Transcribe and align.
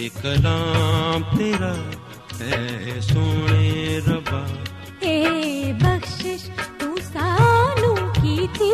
ਇਹ 0.00 0.10
ਕਲਾਮ 0.22 1.36
ਤੇਰਾ 1.38 1.76
ਐ 2.56 3.00
ਸੋਹਣੇ 3.00 4.00
ਰੱਬਾ। 4.08 4.48
ਏ 5.02 5.72
ਬਖਸ਼ਿਸ਼ 5.72 6.44
ਤੂੰ 6.80 6.96
ਸਾਨੂੰ 6.96 7.96
ਕੀਤੀ 7.96 8.70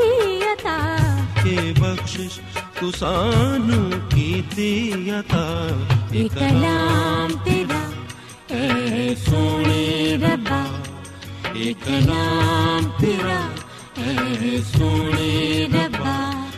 ਅਤਾ। 0.52 0.98
ਏ 1.46 1.74
ਬਖਸ਼ਿਸ਼ 1.80 2.40
ਤੂੰ 2.80 2.92
ਸਾਨੂੰ 2.92 3.90
ਕੀਤੀ 3.90 5.02
ਅਤਾ। 5.20 5.68
ਇਹ 6.14 6.30
ਕਲਾਮ 6.30 7.36
ਤੇਰਾ 7.44 7.90
ਐ 8.54 9.14
ਸੋਹਣੇ 9.14 10.16
ਰੱਬਾ। 10.16 10.64
ਇਹ 11.56 11.74
ਕਲਾਮ 11.74 12.90
ਤੇਰਾ 13.00 13.40
ਐ 14.02 14.60
ਸੋਹਣੇ 14.78 15.68
ਰੱਬਾ। 15.74 16.35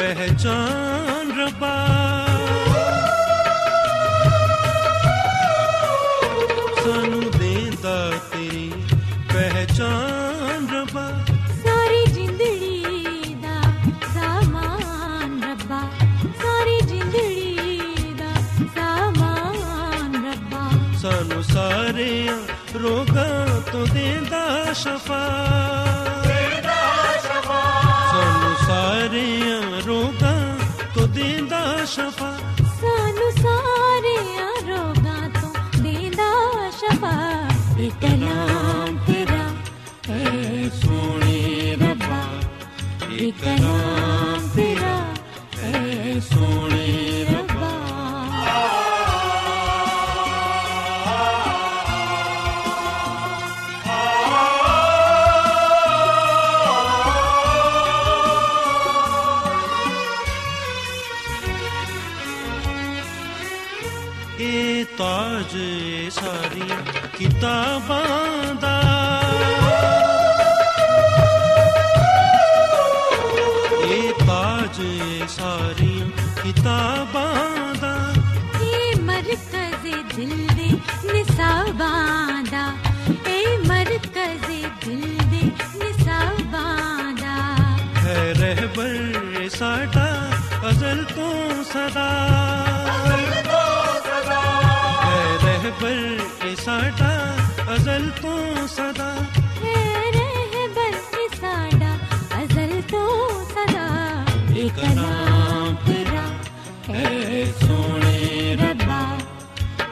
पहचान 0.00 1.30
रबा 1.38 1.74
सानू 6.82 7.20
देंदा 7.38 7.96
तेरी 8.32 8.66
पहचान 9.32 10.68
रबा 10.74 11.04
सारी 11.64 12.00
जिंदड़ी 12.16 13.34
दा 13.44 13.56
सामान 14.16 15.36
रबा 15.48 15.80
सारी 16.44 16.78
जिंदड़ी 16.92 18.14
दा 18.22 18.32
सामान 18.78 20.20
रबा 20.28 20.64
सानू 21.04 21.42
सारे 21.52 22.12
रोगां 22.84 23.32
तो 23.72 23.86
देंदा 23.96 24.44
शफा 24.84 25.22
ਪਾਉਂਦਾ 67.78 68.74
ਇਹ 73.84 74.12
ਤਾਜ 74.20 74.80
ਇਹ 74.80 75.26
ਸਾਰੀਆਂ 75.28 76.06
ਕਿਤਾਬਾਂ 76.42 77.74
ਦਾ 77.80 77.94
ਇਹ 78.62 79.00
ਮਰਕਜ਼ 79.02 80.16
ਦਿਲ 80.16 80.46
ਦੇ 80.56 80.70
ਨਿਸਾਬਾਂ 81.12 82.42
ਦਾ 82.50 82.66
ਇਹ 83.28 83.58
ਮਰਕਜ਼ 83.68 84.46
ਦਿਲ 84.86 85.16
ਦੇ 85.30 85.42
ਨਿਸਾਬਾਂ 85.76 87.12
ਦਾ 87.22 87.36
ਹੈ 88.00 88.32
ਰਹਿਬਰ 88.40 89.48
ਸਾਡਾ 89.48 90.08
ਅਜ਼ਲ 90.70 91.04
ਤੋਂ 91.14 91.64
ਸਦਾ 91.64 92.08
ਅਜ਼ਲ 92.94 93.42
ਤੋਂ 93.42 94.00
ਸਦਾ 94.00 94.40
ਹੈ 95.04 95.38
ਰਹਿਬਰ 95.44 96.54
ਸਾਡਾ 96.56 97.09
ਅਜ਼ਲ 97.90 98.10
ਤੋਂ 98.22 98.66
ਸਦਾ। 98.66 99.14
ਹੈ 99.64 100.10
ਰਹਿਬਰ 100.10 100.92
ਸੀ 100.92 101.36
ਸਾਡਾ 101.36 101.96
ਅਜ਼ਲ 102.42 102.82
ਤੋਂ 102.90 103.44
ਸਦਾ। 103.44 104.24
ਇੱਕ 104.56 104.84
ਨਾਮ 104.94 105.76
ਤੇਰਾ 105.86 106.26
ਹੈ 106.88 107.44
ਸੋਹਣੇ 107.44 108.56
ਰੱਬਾ। 108.56 109.18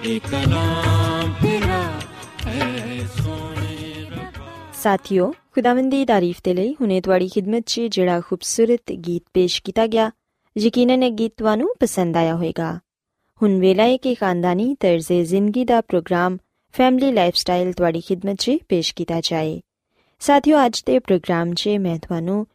ਇੱਕ 0.05 0.35
ਨਾਮ 0.49 1.33
ਤੇਰਾ 1.43 2.01
ਹੈ 2.47 3.07
ਸੋਹਣੇ 3.07 4.07
ਰੱਬਾ। 4.11 4.73
ਸਾਥੀਓ 4.83 5.35
ਖੁਦਾਵੰਦੀ 5.55 6.05
ਤਾਰੀਫ 6.05 6.41
ਤੇ 6.45 6.55
ਲਈ 6.55 6.77
ਹੁਨੇ 6.81 7.01
ਤੁਹਾਡੀ 7.01 7.31
ਖidmat 7.39 7.63
'ਚ 7.67 7.81
ਜਿਹੜਾ 7.81 8.21
ਖੂਬਸੂਰਤ 8.21 8.93
ਗੀਤ 8.93 9.23
ਪੇਸ਼ 9.35 9.63
ਕੀਤਾ 9.63 9.87
ਗਿਆ 9.87 10.11
ਯਕੀਨਨ 10.59 11.03
ਇਹ 11.03 11.11
ਗੀਤ 11.11 11.33
ਤੁਹਾਨੂੰ 11.37 11.75
ਪਸੰਦ 11.81 12.17
ਆਇਆ 12.17 12.35
ਹੋਵੇਗਾ। 12.35 12.79
ਹੁਣ 13.43 13.61
ਵੇਲਾ 13.61 13.83
ਹੈ 13.83 13.97
ਕਿ 13.97 14.15
ਖਾਨਦਾਨੀ 14.15 14.77
ਤਰਜ਼ੇ 14.81 15.25
ਜ਼ਿੰਦਗੀ 15.25 15.65
ਦਾ 15.65 15.81
ਪ੍ਰੋਗਰਾਮ 15.81 16.39
ਫੈਮਿਲੀ 16.73 17.13
ਲਾਈਫਸਟਾਈਲ 17.13 17.73
ਤੁਹਾਡੀ 17.73 18.01
ਖidmat 18.01 18.37
'ਚ 18.39 18.53
ਪੇਸ਼ 18.69 18.95
ਕੀਤਾ 18.95 19.21
ਜਾਏ। 19.21 19.61
ਸਾਥਿਓ, 20.21 20.67
ਅੱਜ 20.67 20.83
ਦੇ 20.87 20.99
ਪ੍ਰੋਗਰਾਮ 20.99 21.55
'ਚ 21.55 21.69
ਮੈਂ 21.69 21.99
ਤੁਹਾਨੂੰ 21.99 22.47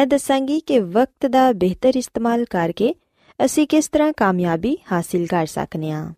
ਇਹ 0.00 0.06
ਦੱਸਾਂਗੀ 0.06 0.60
ਕਿ 0.60 0.78
ਵਕਤ 0.78 1.26
ਦਾ 1.26 1.52
ਬਿਹਤਰ 1.52 1.92
ਇਸਤੇਮਾਲ 1.96 2.44
ਕਰਕੇ 2.44 2.94
ਅਸੀਂ 3.44 3.66
ਕਿਸ 3.66 3.88
ਤਰ੍ਹਾਂ 3.88 4.12
ਕਾਮਯਾਬੀ 4.16 4.78
ਹਾਸਿਲ 4.92 5.26
ਕਰ 5.26 5.46
ਸਕਨੇ 5.46 5.90
ਹਾਂ। 5.90 6.14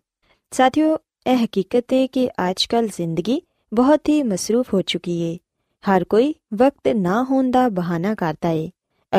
ਸਾਥਿਓ, 0.51 0.97
ਇਹ 1.27 1.45
ਹਕੀਕਤ 1.45 1.85
ਹੈ 1.93 2.07
ਕਿ 2.07 2.29
ਅੱਜਕੱਲ 2.49 2.87
ਜ਼ਿੰਦਗੀ 2.87 3.41
ਬਹੁਤ 3.73 4.09
ਹੀ 4.09 4.23
ਮਸਰੂਫ 4.23 4.73
ਹੋ 4.73 4.81
ਚੁੱਕੀ 4.81 5.33
ਹੈ। 5.33 5.37
ਹਰ 5.89 6.03
ਕੋਈ 6.03 6.35
ਵਕਤ 6.53 6.87
ਨਾ 6.87 7.23
ਹੋਣ 7.23 7.51
ਦਾ 7.51 7.69
ਬਹਾਨਾ 7.69 8.15
ਕਰਦਾ 8.15 8.49
ਹੈ। 8.49 8.69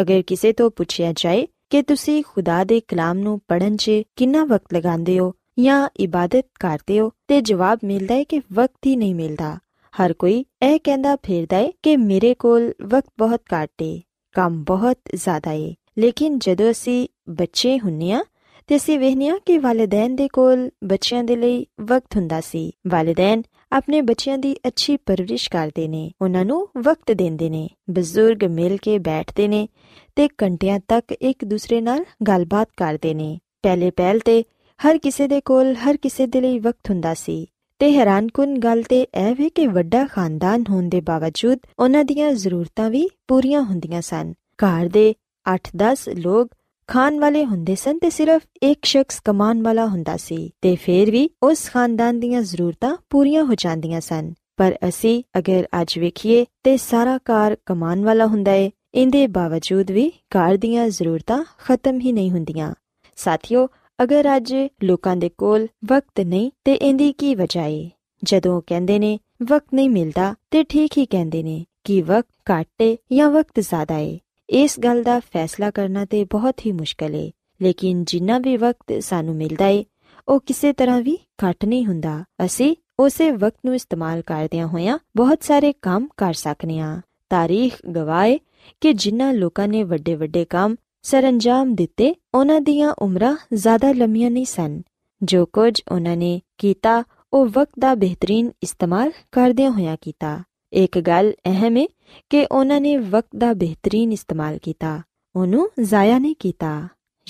ਅਗਰ 0.00 0.22
ਕਿਸੇ 0.22 0.52
ਤੋਂ 0.52 0.70
ਪੁੱਛਿਆ 0.70 1.12
ਜਾਏ 1.12 1.48
ਕਿ 1.70 1.82
ਤੁਸੀਂ 1.82 2.24
ਖੁਦਾ 2.28 2.64
ਦੇ 2.64 2.80
ਕਲਾਮ 2.80 3.18
ਨੂੰ 3.18 3.40
ਪੜ੍ਹਨ 3.48 3.76
'ਚ 3.76 3.90
ਕਿੰਨਾ 4.16 4.44
ਵਕਤ 4.44 4.74
ਲਗਾਉਂਦੇ 4.74 5.18
ਹੋ 5.18 5.34
ਜਾਂ 5.58 5.88
ਇਬਾਦਤ 5.96 6.46
ਕਰਦੇ 6.60 7.00
ਹੋ 7.00 7.10
ਤੇ 7.28 7.40
ਜਵਾਬ 7.40 7.78
ਮਿਲਦਾ 7.84 8.14
ਹੈ 8.14 8.24
ਕਿ 8.24 8.40
ਵਕਤ 8.52 8.86
ਹੀ 8.86 8.96
ਨਹੀਂ 8.96 9.14
ਮਿਲਦਾ। 9.14 9.58
ਹਰ 9.94 10.12
ਕੋਈ 10.12 10.44
ਇਹ 10.62 10.78
ਕਹਿੰਦਾ 10.84 11.16
ਫਿਰਦਾ 11.16 11.56
ਹੈ 11.56 11.70
ਕਿ 11.82 11.96
ਮੇਰੇ 11.96 12.34
ਕੋਲ 12.34 12.72
ਵਕਤ 12.82 13.10
ਬਹੁਤ 13.18 13.40
ਘੱਟ 13.54 13.82
ਹੈ 13.82 14.00
ਕੰਮ 14.34 14.64
ਬਹੁਤ 14.64 14.98
ਜ਼ਿਆਦਾ 15.14 15.50
ਹੈ 15.50 15.74
ਲੇਕਿਨ 15.98 16.38
ਜਦੋਂ 16.38 16.70
ਅਸੀਂ 16.70 17.06
ਬੱਚੇ 17.28 17.78
ਹੁੰਨੇ 17.78 18.12
ਆ 18.12 18.24
ਤੇ 18.68 18.76
ਅਸੀਂ 18.76 18.98
ਵੇਖਨੇ 18.98 19.28
ਆ 19.28 19.38
ਕਿ 19.46 19.58
ਵਾਲਿਦੈਨ 19.58 20.16
ਦੇ 20.16 20.28
ਕੋਲ 20.28 20.70
ਬੱਚਿਆਂ 20.84 21.22
ਦੇ 21.24 21.36
ਲਈ 21.36 21.66
ਵਕਤ 21.80 22.16
ਹੁੰਦਾ 22.16 22.40
ਸੀ। 22.40 22.70
ਵਾਲਿਦੈਨ 22.86 23.42
ਆਪਣੇ 23.72 24.00
ਬੱਚਿਆਂ 24.00 24.38
ਦੀ 24.38 24.54
ਅੱਛੀ 24.66 24.96
ਪਰਵਰਿਸ਼ 24.96 25.48
ਕਰਦੇ 25.50 25.88
ਨੇ, 25.88 26.10
ਉਹਨਾਂ 26.22 26.44
ਨੂੰ 26.44 26.68
ਵਕਤ 26.78 27.12
ਦਿੰਦੇ 27.12 27.50
ਨੇ, 27.50 27.68
ਬਜ਼ੁਰਗ 27.90 28.44
ਮਿਲ 28.44 28.76
ਕੇ 28.76 28.98
ਬੈਠਦੇ 28.98 29.48
ਨੇ 29.48 29.68
ਤੇ 30.16 30.28
ਘੰਟਿਆਂ 30.42 30.80
ਤੱਕ 30.88 31.12
ਇੱਕ 31.12 31.44
ਦੂਸਰੇ 31.44 31.80
ਨਾਲ 31.80 32.04
ਗੱਲਬਾਤ 32.28 32.68
ਕਰਦੇ 32.76 33.14
ਨੇ। 33.14 33.38
ਪਹਿਲੇ 33.62 33.90
ਪਹਿਲ 33.90 34.18
ਤੇ 34.18 34.44
ਹਰ 34.84 34.98
ਕਿਸੇ 34.98 35.28
ਦੇ 35.28 35.40
ਕੋਲ, 35.40 35.74
ਹਰ 35.74 35.96
ਕਿਸੇ 35.96 36.26
ਦੇ 36.26 36.40
ਲਈ 36.40 36.58
ਵਕਤ 36.58 36.90
ਹੁੰਦਾ 36.90 37.14
ਸੀ। 37.14 37.46
ਤੇ 37.78 37.92
ਹੈਰਾਨਕੁਨ 37.92 38.58
ਗੱਲ 38.58 38.82
ਤੇ 38.82 39.00
ਇਹ 39.02 39.34
ਵੀ 39.34 39.48
ਕਿ 39.50 39.66
ਵੱਡਾ 39.66 40.06
ਖਾਨਦਾਨ 40.06 40.64
ਹੋਣ 40.70 40.88
ਦੇ 40.88 41.00
ਬਾਵਜੂਦ 41.00 41.58
ਉਹਨਾਂ 41.78 42.04
ਦੀਆਂ 42.04 42.32
ਜ਼ਰੂਰਤਾਂ 42.32 42.90
ਵੀ 42.90 43.08
ਪੂਰੀਆਂ 43.28 43.62
ਹੁੰਦੀਆਂ 43.62 44.02
ਸਨ। 44.02 44.32
ਘਰ 44.32 44.88
ਦੇ 44.88 45.14
8-10 45.46 46.08
ਲੋਕ 46.08 46.48
ਖਾਣ 46.86 47.18
ਵਾਲੇ 47.18 47.44
ਹੁੰਦੇ 47.44 47.74
ਸਨ 47.74 47.98
ਤੇ 47.98 48.10
ਸਿਰਫ 48.10 48.42
ਇੱਕ 48.62 48.84
ਸ਼ਖਸ 48.84 49.20
ਕਮਾਉਣ 49.24 49.62
ਵਾਲਾ 49.62 49.86
ਹੁੰਦਾ 49.86 50.16
ਸੀ। 50.16 50.50
ਤੇ 50.60 50.76
ਫੇਰ 50.76 51.10
ਵੀ 51.10 51.30
ਉਸ 51.42 51.70
ਖਾਨਦਾਨ 51.70 52.20
ਦੀਆਂ 52.20 52.42
ਜ਼ਰੂਰਤਾਂ 52.42 52.96
ਪੂਰੀਆਂ 53.10 53.44
ਹੋ 53.44 53.54
ਜਾਂਦੀਆਂ 53.54 54.00
ਸਨ। 54.00 54.32
ਪਰ 54.56 54.76
ਅਸੀਂ 54.88 55.22
ਅਗਰ 55.38 55.66
ਅੱਜ 55.80 55.98
ਵੇਖੀਏ 55.98 56.46
ਤੇ 56.64 56.76
ਸਾਰਾ 56.76 57.16
ਘਰ 57.16 57.56
ਕਮਾਉਣ 57.66 58.04
ਵਾਲਾ 58.04 58.26
ਹੁੰਦਾ 58.26 58.52
ਏ 58.52 58.70
ਇੰਦੇ 58.94 59.26
ਬਾਵਜੂਦ 59.26 59.90
ਵੀ 59.90 60.12
ਘਰ 60.28 60.56
ਦੀਆਂ 60.56 60.88
ਜ਼ਰੂਰਤਾਂ 60.88 61.44
ਖਤਮ 61.58 62.00
ਹੀ 62.00 62.12
ਨਹੀਂ 62.12 62.30
ਹੁੰਦੀਆਂ। 62.30 62.74
ਸਾਥੀਓ 63.16 63.68
ਅਗਰ 64.02 64.36
ਅੱਜ 64.36 64.54
ਲੋਕਾਂ 64.84 65.16
ਦੇ 65.16 65.30
ਕੋਲ 65.38 65.66
ਵਕਤ 65.84 66.20
ਨਹੀਂ 66.20 66.50
ਤੇ 66.64 66.74
ਇੰਦੀ 66.74 67.12
ਕੀ 67.12 67.34
ਵਜ੍ਹਾ 67.34 67.64
ਏ? 67.64 67.90
ਜਦੋਂ 68.24 68.62
ਕਹਿੰਦੇ 68.66 68.98
ਨੇ, 68.98 69.18
ਵਕਤ 69.42 69.66
ਨਹੀਂ 69.74 69.90
ਮਿਲਦਾ, 69.90 70.34
ਤੇ 70.50 70.64
ਠੀਕ 70.64 70.98
ਹੀ 70.98 71.06
ਕਹਿੰਦੇ 71.06 71.42
ਨੇ 71.42 71.64
ਕਿ 71.84 72.02
ਵਕਤ 72.02 72.50
ਘੱਟ 72.50 72.82
ਏ 72.82 72.96
ਜਾਂ 73.12 73.30
ਵਕਤ 73.30 73.60
ਜ਼ਿਆਦਾ 73.60 73.98
ਏ। 73.98 74.20
ਇਸ 74.50 74.80
ਗੱਲ 74.80 75.02
ਦਾ 75.02 75.20
ਫੈਸਲਾ 75.20 75.70
ਕਰਨਾ 75.70 76.04
ਤੇ 76.04 76.24
ਬਹੁਤ 76.24 76.66
ਹੀ 76.66 76.72
ਮੁਸ਼ਕਲ 76.72 77.14
ਏ। 77.14 77.30
ਲੇਕਿਨ 77.62 78.04
ਜਿੰਨਾ 78.04 78.38
ਵੀ 78.38 78.56
ਵਕਤ 78.56 79.02
ਸਾਨੂੰ 79.02 79.34
ਮਿਲਦਾ 79.34 79.66
ਏ, 79.66 79.84
ਉਹ 80.28 80.40
ਕਿਸੇ 80.40 80.72
ਤਰ੍ਹਾਂ 80.72 81.00
ਵੀ 81.00 81.18
ਘੱਟ 81.48 81.64
ਨਹੀਂ 81.64 81.86
ਹੁੰਦਾ। 81.86 82.24
ਅਸੀਂ 82.44 82.76
ਉਸੇ 83.00 83.30
ਵਕਤ 83.30 83.56
ਨੂੰ 83.64 83.74
ਇਸਤੇਮਾਲ 83.74 84.22
ਕਰਦਿਆਂ 84.22 84.66
ਹੋਇਆਂ 84.66 84.98
ਬਹੁਤ 85.16 85.42
ਸਾਰੇ 85.42 85.72
ਕੰਮ 85.82 86.08
ਕਰ 86.16 86.34
ਸਕਨੇ 86.34 86.80
ਆ 86.80 87.00
ਤਾਰੀਖ 87.30 87.86
ਗਵਾਏ 87.86 88.38
ਕਿ 88.80 88.92
ਜਿਨ੍ਹਾਂ 88.92 89.32
ਲੋਕਾਂ 89.34 89.68
ਨੇ 89.68 89.82
ਵੱਡੇ 89.82 90.14
ਵੱਡੇ 90.14 90.44
ਕੰਮ 90.44 90.76
ਸਰੰਜਾਮ 91.06 91.74
ਦਿੱਤੇ, 91.74 92.14
ਉਹਨਾਂ 92.34 92.60
ਦੀਆਂ 92.60 92.94
ਉਮਰਾਂ 92.98 93.36
ਜ਼ਿਆਦਾ 93.54 93.92
ਲੰਮੀਆਂ 93.92 94.30
ਨਹੀਂ 94.30 94.46
ਸਨ। 94.46 94.82
ਜੋ 95.22 95.46
ਕੁਝ 95.46 95.82
ਉਹਨਾਂ 95.92 96.16
ਨੇ 96.16 96.40
ਕੀਤਾ, 96.58 97.04
ਉਹ 97.32 97.46
ਵਕਤ 97.46 97.72
ਦਾ 97.78 97.94
ਬਿਹਤਰੀਨ 97.94 98.50
ਇਸਤੇਮਾਲ 98.62 99.12
ਕਰਦਿਆਂ 99.32 99.70
ਹੋਇਆਂ 99.70 99.96
ਕੀਤਾ। 100.00 100.42
ਇੱਕ 100.72 100.98
ਗੱਲ 100.98 101.32
ਅਹਿਮ 101.46 101.76
ਹੈ 101.76 101.86
ਕਿ 102.30 102.46
ਉਹਨਾਂ 102.52 102.80
ਨੇ 102.80 102.96
ਵਕਤ 102.96 103.36
ਦਾ 103.36 103.52
ਬਿਹਤਰੀਨ 103.52 104.12
ਇਸਤੇਮਾਲ 104.12 104.58
ਕੀਤਾ। 104.58 105.02
ਉਹਨੂੰ 105.36 105.70
ਜ਼ਾਇਆ 105.80 106.18
ਨਹੀਂ 106.18 106.34
ਕੀਤਾ। 106.38 106.88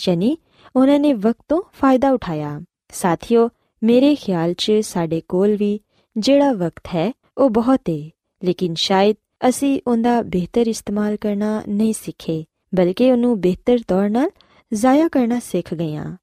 ਯਾਨੀ 0.09 0.39
ਉਹਨਾਂ 0.77 1.01
ਨੇ 1.01 1.13
ਵਕਤ 1.13 1.45
ਤੋਂ 1.49 1.63
ਫਾਇਦਾ 1.73 2.11
ਉਠਾਇਆ। 2.11 2.61
ਸਾਥੀਓ, 2.93 3.49
ਮੇਰੇ 3.83 4.15
ਖਿਆਲ 4.15 4.55
'ਚ 4.55 4.73
ਸਾਡੇ 4.83 5.23
ਕੋਲ 5.29 5.57
ਵੀ 5.57 5.81
ਜਿਹੜਾ 6.19 6.53
ਵਕਤ 6.53 6.87
ਹੈ, 6.87 7.13
ਉਹ 7.39 7.51
ਬਹੁਤ 7.51 7.81
ਹੈ 7.91 8.11
ਲੇਕਿਨ 8.45 8.75
ਸ਼ਾਇਦ 8.75 9.17
ਅਸੀਂ 9.49 9.81
ਉਹਦਾ 9.87 10.23
ਬਿਹਤਰ 10.23 10.67
ਇਸਤੇਮਾਲ 10.67 11.17
ਕਰਨਾ 11.17 11.63
ਨਹੀਂ 11.69 11.93
ਸਿੱਖੇ। 11.93 12.45
ਬਲਕਿ 12.73 13.11
ਉਹਨੂੰ 13.13 13.41
ਬਿਹਤਰ 13.41 13.79
ਤੌਰ 13.89 14.09
ਨਾਲ 14.11 14.31
ਜ਼ਾਇਆ 14.73 15.09
ਕਰਨਾ 15.09 15.39
ਸਿੱਖ 15.39 15.73
ਗਏ 15.75 15.95
ਹਾਂ 15.97 16.17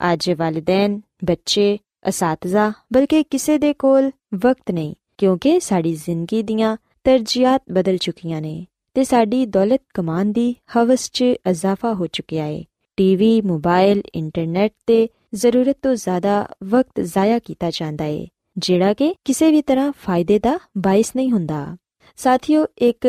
ਅੱਜ 0.00 0.30
ਵਾਲਿਦੈਨ, 0.30 1.00
ਬੱਚੇ, 1.24 1.78
ਅਸਾਤਜ਼ਾ, 2.08 2.72
ਬਲਕਿ 2.92 3.22
ਕਿਸੇ 3.22 3.58
ਦੇ 3.58 3.72
ਕੋਲ 3.74 4.10
ਵਕਤ 4.34 4.70
ਨਹੀਂ, 4.70 4.94
ਕਿਉਂਕਿ 5.18 5.58
ਸਾਡੀ 5.60 5.94
ਜ਼ਿੰਦਗੀ 5.94 6.42
ਦੀਆਂ 6.42 6.76
ਤਰਜੀਹਾਂ 7.04 7.58
ਬਦਲ 7.72 7.96
ਚੁੱਕੀਆਂ 7.96 8.40
ਨੇ 8.42 8.66
ਤੇ 8.96 9.04
ਸਾਡੀ 9.04 9.44
ਦੌਲਤ 9.46 9.80
ਕਮਾਉਣ 9.94 10.32
ਦੀ 10.32 10.54
ਹਵਸ 10.76 11.10
'ਚ 11.10 11.22
ਇਜ਼ਾਫਾ 11.22 11.92
ਹੋ 11.94 12.06
ਚੁੱਕਿਆ 12.06 12.44
ਹੈ 12.44 12.62
ਟੀਵੀ 12.98 13.40
ਮੋਬਾਈਲ 13.40 14.02
ਇੰਟਰਨੈਟ 14.14 14.72
ਤੇ 14.86 15.08
ਜ਼ਰੂਰਤ 15.34 15.76
ਤੋਂ 15.82 15.94
ਜ਼ਿਆਦਾ 15.94 16.46
ਵਕਤ 16.64 17.00
ਜ਼ਾਇਆ 17.00 17.38
ਕੀਤਾ 17.38 17.70
ਜਾਂਦਾ 17.70 18.04
ਹੈ 18.04 18.26
ਜਿਹੜਾ 18.58 18.94
ਕਿ 18.94 19.14
ਕਿਸੇ 19.24 19.50
ਵੀ 19.50 19.62
ਤਰ੍ਹਾਂ 19.62 19.92
ਫਾਇਦੇ 19.98 20.38
ਦਾ 20.38 20.58
ਬਾਇਸ 20.78 21.14
ਨਹੀਂ 21.16 21.30
ਹੁੰਦਾ। 21.32 21.76
ਸਾਥੀਓ, 22.18 22.66
ਇੱਕ 22.78 23.06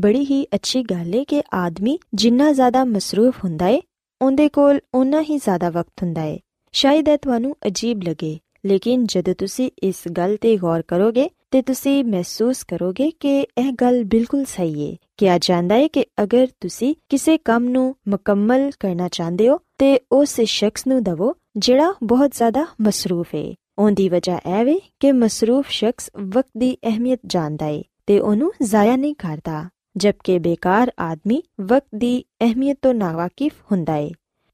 ਬੜੀ 0.00 0.24
ਹੀ 0.24 0.44
ਅੱਛੀ 0.54 0.82
ਗੱਲ 0.82 1.14
ਹੈ 1.14 1.24
ਕਿ 1.24 1.42
ਆਦਮੀ 1.54 1.98
ਜਿੰਨਾ 2.14 2.52
ਜ਼ਿਆਦਾ 2.52 2.84
ਮਸਰੂਫ 2.84 3.44
ਹੁੰਦਾ 3.44 3.66
ਹੈ 3.66 3.80
ਉਹਦੇ 4.20 4.48
ਕੋਲ 4.48 4.80
ਉਨਾ 4.94 5.20
ਹੀ 5.22 5.36
ਜ਼ਿਆਦਾ 5.36 5.70
ਵਕਤ 5.70 6.02
ਹੁੰਦਾ 6.02 6.20
ਹੈ 6.20 6.38
ਸ਼ਾਇਦ 6.74 7.08
ਇਹ 7.08 7.18
ਤੁਹਾਨੂੰ 7.18 7.54
ਅਜੀਬ 7.66 8.02
ਲੱਗੇ, 8.02 8.38
ਲੇਕਿਨ 8.66 9.04
ਜਦੋਂ 9.06 9.34
ਤੁਸੀਂ 9.34 9.70
ਇਸ 9.82 10.02
ਗੱਲ 10.16 10.36
ਤੇ 10.40 10.56
ਗੌਰ 10.56 10.82
ਕਰੋਗੇ 10.88 11.28
ਤੇ 11.50 11.62
ਤੁਸੀਂ 11.62 12.04
ਮਹਿਸੂਸ 12.04 12.62
ਕਰੋਗੇ 12.64 13.10
ਕਿ 13.20 13.40
ਇਹ 13.40 13.72
ਗੱਲ 13.72 14.02
ਬਿਲਕੁਲ 14.04 14.44
ਸਹੀ 14.44 14.90
ਹੈ 14.90 14.96
ਕਿਹਾ 15.16 15.38
ਜਾਂਦਾ 15.38 15.74
ਹੈ 15.74 15.88
ਕਿ 15.88 16.04
ਅਗਰ 16.22 16.46
ਤੁਸੀਂ 16.60 16.94
ਕਿਸੇ 17.08 17.36
ਕੰਮ 17.38 17.68
ਨੂੰ 17.68 17.94
ਮੁਕੰਮਲ 18.08 18.70
ਕਰਨਾ 18.80 19.08
ਚਾਹੁੰਦੇ 19.08 19.48
ਹੋ, 19.48 19.58
ਤੇ 19.78 19.98
ਉਸ 20.12 20.40
ਸ਼ਖਸ 20.40 20.86
ਨੂੰ 20.86 21.02
ਦਵੋ 21.02 21.34
ਜਿਹੜਾ 21.56 21.92
ਬਹੁਤ 22.02 22.30
ਜ਼ਿਆਦਾ 22.34 22.66
ਮਸਰੂਫ 22.80 23.34
ਹੈ 23.34 23.44
ਉਹਦੀ 23.78 24.08
ਵਜ੍ਹਾ 24.08 24.38
ਇਹ 24.46 24.64
ਵੇ 24.64 24.80
ਕਿ 25.00 25.12
ਮਸਰੂਫ 25.12 25.68
ਸ਼ਖਸ 25.70 26.10
ਵਕਤ 26.20 26.50
ਦੀ 26.58 26.76
ਅਹਿਮੀਅਤ 26.84 27.20
ਜਾਣਦਾ 27.26 27.66
ਹੈ 27.66 27.82
ਤੇ 28.06 28.18
ਉਹਨੂੰ 28.20 28.52
ਜ਼ਾਇਆ 28.62 28.96
ਨਹੀਂ 28.96 29.14
ਕਰਦਾ। 29.14 29.68
ਜਦਕਿ 29.96 30.38
ਬੇਕਾਰ 30.38 30.90
ਆਦਮੀ 31.00 31.42
ਵਕਤ 31.60 31.86
ਦੀ 31.94 32.24
ਅਹਿਮੀਅਤ 32.42 32.78
ਤੋਂ 32.82 32.94
ਨਾਵਾਕਿਫ 32.94 33.52
ਹੁੰਦਾ 33.72 33.92
ਹੈ 33.92 34.08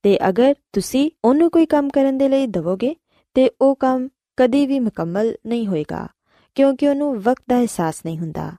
ਤੇ 0.05 0.19
ਅਗਰ 0.29 0.55
ਤੁਸੀਂ 0.73 1.11
ਉਹਨੂੰ 1.25 1.50
ਕੋਈ 1.50 1.67
ਕੰਮ 1.67 1.88
ਕਰਨ 1.88 2.19
ਦੇ 2.19 2.29
ਲਈ 2.29 2.47
ਦਵੋਗੇ 2.47 2.94
ਤੇ 3.37 3.50
ਉਹ 3.61 3.75
ਕੰਮ 3.77 4.09
ਕਦੀ 4.37 4.67
ਵੀ 4.67 4.79
ਮੁਕੰਮਲ 4.81 5.35
ਨਹੀਂ 5.47 5.67
ਹੋਏਗਾ 5.67 6.06
ਕਿਉਂਕਿ 6.56 6.88
ਉਹਨੂੰ 6.88 7.15
ਵਕਤ 7.21 7.43
ਦਾ 7.49 7.59
ਅਹਿਸਾਸ 7.59 8.00
ਨਹੀਂ 8.05 8.19
ਹੁੰਦਾ 8.19 8.50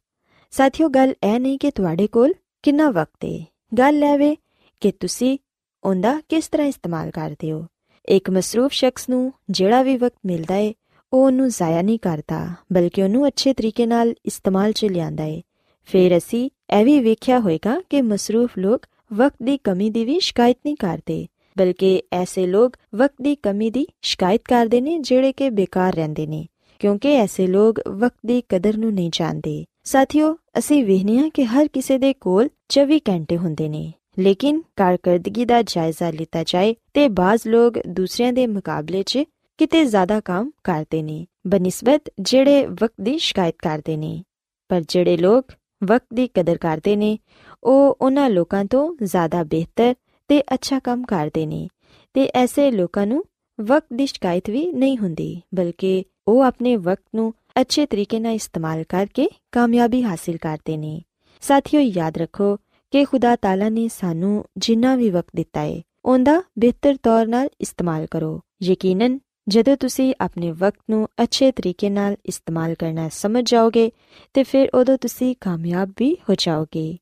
ਸਾਥੀਓ 0.53 0.89
ਗੱਲ 0.89 1.13
ਇਹ 1.24 1.39
ਨਹੀਂ 1.39 1.57
ਕਿ 1.59 1.71
ਤੁਹਾਡੇ 1.71 2.07
ਕੋਲ 2.07 2.33
ਕਿੰਨਾ 2.63 2.89
ਵਕਤ 2.89 3.25
ਹੈ 3.25 3.39
ਗੱਲ 3.77 4.03
ਇਹ 4.03 4.18
ਵੇ 4.18 4.35
ਕਿ 4.81 4.91
ਤੁਸੀਂ 4.91 5.38
ਉਹਦਾ 5.83 6.19
ਕਿਸ 6.30 6.47
ਤਰ੍ਹਾਂ 6.47 6.68
ਇਸਤੇਮਾਲ 6.68 7.12
ਕਰਦੇ 7.12 7.51
ਹੋ 7.51 7.65
ਇੱਕ 8.07 8.30
ਮਸਰੂਫ 8.30 8.71
ਸ਼ਖਸ 8.71 9.09
ਨੂੰ 9.09 9.31
ਜਿਹੜਾ 9.50 9.81
ਵੀ 9.83 9.97
ਵਕਤ 9.97 10.18
ਮਿਲਦਾ 10.25 10.56
ਹੈ 10.56 10.71
ਉਹ 11.13 11.25
ਉਹਨੂੰ 11.25 11.47
ਜ਼ਾਇਆ 11.50 11.81
ਨਹੀਂ 11.81 12.00
ਕਰਦਾ 12.00 12.47
ਬਲਕਿ 12.73 13.03
ਉਹਨੂੰ 13.03 13.27
ਅੱਛੇ 13.27 13.53
ਤਰੀਕੇ 13.53 13.85
ਨਾਲ 13.85 14.13
ਇਸਤੇਮਾਲ 14.25 14.71
'ਚ 14.71 14.85
ਲਿਆਂਦਾ 14.85 15.23
ਹੈ 15.23 15.41
ਫਿਰ 15.87 16.17
ਅਸੀਂ 16.17 16.49
ਇਹ 16.77 16.85
ਵੀ 16.85 16.99
ਵੇਖਿਆ 16.99 17.39
ਹੋਵੇਗਾ 17.39 17.81
ਕਿ 17.89 18.01
ਮਸਰੂਫ 18.01 18.57
ਲੋਕ 18.57 18.85
ਵਕਤ 19.13 19.35
ਦੀ 19.43 19.57
ਕਮੀ 19.57 19.89
ਦੀ 19.89 20.03
ਵੀ 20.05 20.19
ਸ਼ਿਕਾਇਤ 20.19 20.57
ਨਹੀਂ 20.65 20.75
ਕਰਦੇ, 20.75 21.25
ਬਲਕਿ 21.57 22.01
ਐਸੇ 22.13 22.45
ਲੋਕ 22.47 22.73
ਵਕਤ 22.95 23.21
ਦੀ 23.21 23.35
ਕਮੀ 23.35 23.69
ਦੀ 23.69 23.85
ਸ਼ਿਕਾਇਤ 24.01 24.41
ਕਰਦੇ 24.45 24.81
ਨੇ 24.81 24.97
ਜਿਹੜੇ 24.99 25.31
ਕਿ 25.31 25.49
ਬੇਕਾਰ 25.49 25.94
ਰਹਿੰਦੇ 25.94 26.25
ਨੇ, 26.27 26.45
ਕਿਉਂਕਿ 26.79 27.15
ਐਸੇ 27.15 27.47
ਲੋਕ 27.47 27.79
ਵਕਤ 27.89 28.17
ਦੀ 28.25 28.41
ਕਦਰ 28.49 28.77
ਨੂੰ 28.77 28.94
ਨਹੀਂ 28.94 29.09
ਜਾਣਦੇ। 29.13 29.63
ਸਾਥੀਓ, 29.83 30.37
ਅਸੀਂ 30.57 30.83
ਵੇਖਨੇ 30.85 31.17
ਆ 31.19 31.29
ਕਿ 31.33 31.45
ਹਰ 31.45 31.67
ਕਿਸੇ 31.67 31.97
ਦੇ 31.97 32.13
ਕੋਲ 32.13 32.49
24 32.69 32.99
ਘੰਟੇ 33.09 33.37
ਹੁੰਦੇ 33.37 33.69
ਨੇ, 33.69 33.94
ਲੇਕਿਨ 34.19 34.61
ਕਾਰਕਰਦਗੀ 34.75 35.45
ਦਾ 35.45 35.61
ਜਾਇਜ਼ਾ 35.61 36.11
ਲਿੱਤਾ 36.11 36.44
ਜਾਏ 36.44 36.75
ਤੇ 36.94 37.07
ਬਾਜ਼ 37.07 37.47
ਲੋਕ 37.47 37.79
ਦੂਸਰਿਆਂ 37.87 38.33
ਦੇ 38.33 38.47
ਮੁਕਾਬਲੇ 38.47 39.03
'ਚ 39.03 39.23
ਕਿਤੇ 39.57 39.85
ਜ਼ਿਆਦਾ 39.85 40.19
ਕੰਮ 40.19 40.51
ਕਰਦੇ 40.63 41.01
ਨੇ, 41.01 41.25
ਬਨਿਸਬਤ 41.47 42.11
ਜਿਹੜੇ 42.19 42.65
ਵਕਤ 42.65 43.01
ਦੀ 43.01 43.17
ਸ਼ਿਕਾਇਤ 43.17 43.56
ਕਰਦੇ 43.57 43.97
ਨੇ। 43.97 44.21
ਪਰ 44.69 44.81
ਜਿਹੜੇ 44.87 45.17
ਲੋਕ 45.17 45.51
ਵਕਤ 45.83 46.05
ਦੀ 46.13 46.27
ਕਦਰ 46.27 46.57
ਕਰਦੇ 46.57 46.95
ਨੇ। 46.95 47.17
ਉਹ 47.63 47.97
ਉਹਨਾਂ 48.01 48.29
ਲੋਕਾਂ 48.29 48.65
ਤੋਂ 48.65 48.95
ਜ਼ਿਆਦਾ 49.03 49.43
ਬਿਹਤਰ 49.43 49.95
ਤੇ 50.29 50.41
ਅੱਛਾ 50.53 50.79
ਕੰਮ 50.79 51.03
ਕਰਦੇ 51.03 51.45
ਨੇ 51.45 51.67
ਤੇ 52.15 52.29
ਐਸੇ 52.35 52.69
ਲੋਕਾਂ 52.71 53.07
ਨੂੰ 53.07 53.23
ਵਕਤ 53.59 53.87
ਦੀ 53.93 54.05
ਸ਼ਿਕਾਇਤ 54.05 54.49
ਵੀ 54.49 54.65
ਨਹੀਂ 54.71 54.97
ਹੁੰਦੀ, 54.97 55.41
ਬਲਕਿ 55.55 56.03
ਉਹ 56.27 56.41
ਆਪਣੇ 56.41 56.75
ਵਕਤ 56.75 57.03
ਨੂੰ 57.15 57.33
ਅੱਛੇ 57.61 57.85
ਤਰੀਕੇ 57.85 58.19
ਨਾਲ 58.19 58.33
ਇਸਤੇਮਾਲ 58.33 58.83
ਕਰਕੇ 58.83 59.27
ਕਾਮਯਾਬੀ 59.51 60.03
ਹਾਸਿਲ 60.03 60.37
ਕਰਦੇ 60.37 60.77
ਨੇ। 60.77 61.01
ਸਾਥੀਓ, 61.41 61.81
ਯਾਦ 61.81 62.17
ਰੱਖੋ 62.17 62.55
ਕਿ 62.93 63.03
ਖੁਦਾ 63.05 63.35
ਤਾਲਾ 63.35 63.69
ਨੇ 63.69 63.87
ਸਾਨੂੰ 63.87 64.43
ਜਿੰਨਾ 64.57 64.95
ਵੀ 64.95 65.09
ਵਕਤ 65.09 65.35
ਦਿੱਤਾ 65.35 65.61
ਹੈ 65.61 65.81
ਉਹਦਾ 66.05 66.41
ਬਿਹਤਰ 66.59 66.95
ਤੌਰ 67.03 67.27
ਨਾਲ 67.27 67.49
ਇਸਤੇਮਾਲ 67.61 68.05
ਕਰੋ। 68.05 68.39
ਯਕੀਨਨ 68.63 69.19
ਜਦੋਂ 69.47 69.77
ਤੁਸੀਂ 69.77 70.13
ਆਪਣੇ 70.21 70.51
ਵਕਤ 70.51 70.80
ਨੂੰ 70.89 71.07
ਅੱਛੇ 71.23 71.51
ਤਰੀਕੇ 71.51 71.89
ਨਾਲ 71.89 72.16
ਇਸਤੇਮਾਲ 72.25 72.75
ਕਰਨਾ 72.75 73.09
ਸਮਝ 73.09 73.51
ਜਾਓਗੇ, 73.51 73.92
ਤੇ 74.33 74.44
ਫਿਰ 74.44 74.69
ਉਦੋਂ 74.73 74.97
ਤੁਸੀਂ 74.97 75.35
ਕਾਮਯਾਬ 75.42 75.92
ਵੀ 75.99 76.18
ਹੋ 76.30 76.35
ਜਾਓਗੇ। 76.35 76.97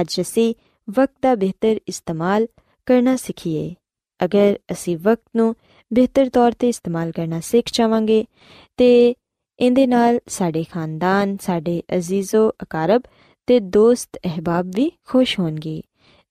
ਅੱਜ 0.00 0.20
ਅਸੀਂ 0.20 0.54
ਵਕਤ 0.90 1.14
ਦਾ 1.22 1.34
ਬਿਹਤਰ 1.34 1.80
ਇਸਤੇਮਾਲ 1.88 2.46
ਕਰਨਾ 2.86 3.16
ਸਿੱਖੀਏ। 3.16 3.74
ਅਗਰ 4.24 4.58
ਅਸੀਂ 4.72 4.96
ਵਕਤ 4.96 5.22
ਨੂੰ 5.36 5.54
ਬਿਹਤਰ 5.92 6.28
ਤੌਰ 6.28 6.52
ਤੇ 6.52 6.68
ਇਸਤੇਮਾਲ 6.68 7.12
ਕਰਨਾ 7.12 7.40
ਸਿੱਖ 7.40 7.68
ਜਾਵਾਂਗੇ, 7.72 8.24
ਤੇ 8.76 9.14
ਇਹਦੇ 9.58 9.86
ਨਾਲ 9.86 10.18
ਸਾਡੇ 10.26 10.64
ਖਾਨਦਾਨ, 10.64 11.36
ਸਾਡੇ 11.40 11.82
ਅਜ਼ੀਜ਼ੋ 11.96 12.50
ਅਕਾਰਬ 12.62 13.02
ਤੇ 13.46 13.60
ਦੋਸਤ 13.60 14.18
ਅਹਿਬਾਬ 14.24 14.70
ਵੀ 14.74 14.90
ਖੁਸ਼ 15.06 15.38
ਹੋਣਗੇ 15.40 15.82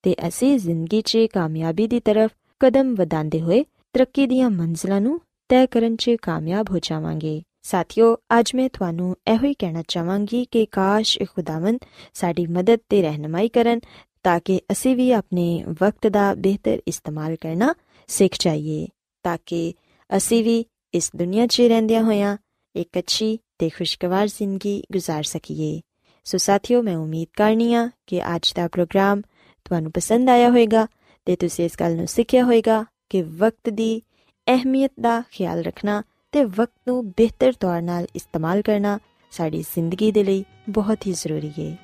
ਤੇ 0.04 0.16
ਅਸੀਂ 0.28 0.58
ਜ਼ਿੰਦਗੀ 0.60 1.02
'ਚ 1.02 1.18
ਕਾਮਯਾਬੀ 1.34 1.88
ਦੀ 1.88 2.00
ਤਰਫ 2.00 2.32
ਕਦਮ 2.60 2.96
ਵਧਾਉਂਦੇ 2.96 3.42
ਹੋਏ 3.42 3.64
ਤਰੱਕੀ 3.94 4.26
ਦੀਆਂ 4.28 4.50
ਮੰਜ਼ਲਾਂ 4.50 5.02
ਨੂੰ 5.02 5.20
ਤੈਅ 5.51 5.67
ਕਰਨ 5.67 5.97
'ਚ 5.97 6.17
ਕਾਮਯਾਬ 6.23 6.71
ਹੋ 6.71 6.79
ਜਾਵਾਂਗੇ 6.83 7.43
ਸਾਥੀਓ 7.62 8.15
ਅੱਜ 8.39 8.51
ਮੈਂ 8.55 8.69
ਤੁਹਾਨੂੰ 8.69 9.15
ਇਹੋ 9.29 9.45
ਹੀ 9.45 9.55
ਕਹਿਣਾ 9.55 9.83
ਚਾਹਾਂਗੀ 9.89 10.45
ਕਿ 10.45 10.65
ਕਾਸ਼ 10.67 11.19
ਖੁਦਾਵੰਦ 11.35 11.85
ਸਾਡੀ 12.15 12.47
ਮਦਦ 12.47 12.79
ਤੇ 12.89 13.03
ਰਹਿਨਮਾਈ 13.03 13.49
ਕਰਨ 13.49 13.81
ਤਾਂ 14.23 14.39
ਕਿ 14.41 14.61
ਅਸੀਂ 14.73 14.95
ਵੀ 14.97 15.11
ਆਪਣੇ 15.12 15.65
ਵਕਤ 15.81 16.07
ਦਾ 16.07 16.33
ਬਿਹਤਰ 16.35 16.81
ਇਸਤੇਮਾਲ 16.87 17.37
ਕਰਨਾ 17.37 17.75
ਸਿੱਖ 18.09 18.37
ਜਾਈਏ 18.41 18.87
ਤਾਂ 19.25 19.37
ਕਿ 19.47 19.73
ਅਸੀਂ 20.11 20.43
ਵੀ 20.45 20.65
ਇਸ 20.95 21.11
ਦੁਨੀਆ 21.17 21.47
'ਚ 21.47 21.61
ਰਹਿੰਦਿਆਂ 21.61 22.03
ਹੋਇਆਂ 22.03 22.37
ਇੱਕ 22.75 22.99
ਅੱਛੀ 22.99 23.39
ਤੇ 23.59 23.69
ਖੁਸ਼ਗਵਾਰ 23.69 24.27
ਜ਼ਿੰਦਗੀ 24.29 24.83
گزار 24.97 25.23
ਸਕੀਏ 25.23 25.81
ਸੋ 26.27 26.39
ਸਾਥੀਓ 26.39 26.83
ਮੈਂ 26.83 26.97
ਉਮੀਦ 26.97 27.29
ਕਰਨੀਆ 27.37 27.89
ਕਿ 28.07 28.21
ਅੱਜ 28.37 28.53
ਦਾ 28.57 28.67
ਪ੍ਰੋਗਰਾਮ 28.69 29.23
ਤੁਹਾਨੂੰ 29.67 29.93
ਪਸੰਦ 29.93 30.31
ਆਇਆ 30.31 30.49
ਹੋਵੇਗਾ 30.49 30.87
ਤੇ 31.27 31.37
ਤੁਸੀਂ 31.37 31.65
ਇਸ 31.65 31.73
ਗੱਲ 31.81 31.97
ਨੂੰ 31.97 32.07
ਸਿੱਖਿਆ 32.07 32.45
ਹੋਵੇਗਾ 32.45 32.85
ਕਿ 33.11 33.23
ਵਕਤ 33.23 33.71
ਦੀ 33.71 34.03
ਅਹਿਮੀਅਤ 34.48 34.92
ਦਾ 35.01 35.22
ਖਿਆਲ 35.32 35.63
ਰੱਖਣਾ 35.63 36.01
ਤੇ 36.34 36.44
ਵਕਤ 36.46 36.72
ਨੂੰ 36.88 37.04
ਬਿਹਤਰ 37.18 37.54
ਤੌਰ 37.60 37.82
ਨਾਲ 37.82 38.06
ਇਸਤੇਮਾਲ 38.16 38.62
ਕਰਨਾ 38.62 38.98
ਸਾਡੀ 39.34 39.62
ਜ਼ਿੰਦਗੀ 39.66 40.12
ਦੇ 40.12 40.24
ਲਈ 40.24 40.44
ਬਹੁਤ 40.70 41.08
ਹੀ 41.08 41.13
ਜ਼ਰੂਰੀ 41.13 41.51
ਹੈ 41.60 41.75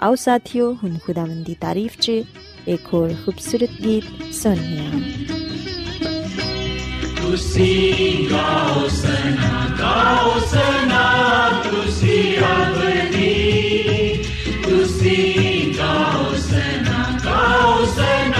ਆਓ 0.00 0.14
ਸਾਥੀਓ 0.14 0.72
ਹੁਣ 0.74 0.96
ਖੁਦਾਵੰਦ 0.98 1.44
ਦੀ 1.46 1.54
ਤਾਰੀਫ 1.60 1.96
'ਚ 1.98 2.10
ਇੱਕ 2.68 2.92
ਹੋਰ 2.94 3.14
ਖੂਬਸੂਰਤ 3.24 3.80
ਗੀਤ 3.82 4.04
ਸੁਣੀਏ 4.34 4.90
ਤੁਸੀਂ 7.16 8.28
ਗਾਓ 8.30 8.88
ਸਨਾ 8.90 9.66
ਗਾਓ 9.80 10.38
ਸਨਾ 10.46 11.04
ਤੁਸੀਂ 11.62 12.36
ਆਪਣੀ 12.44 13.28
ਤੁਸੀਂ 14.64 15.72
ਗਾਓ 15.78 16.34
ਸਨਾ 16.40 17.18
ਗਾਓ 17.24 17.84
ਸਨਾ 17.86 18.39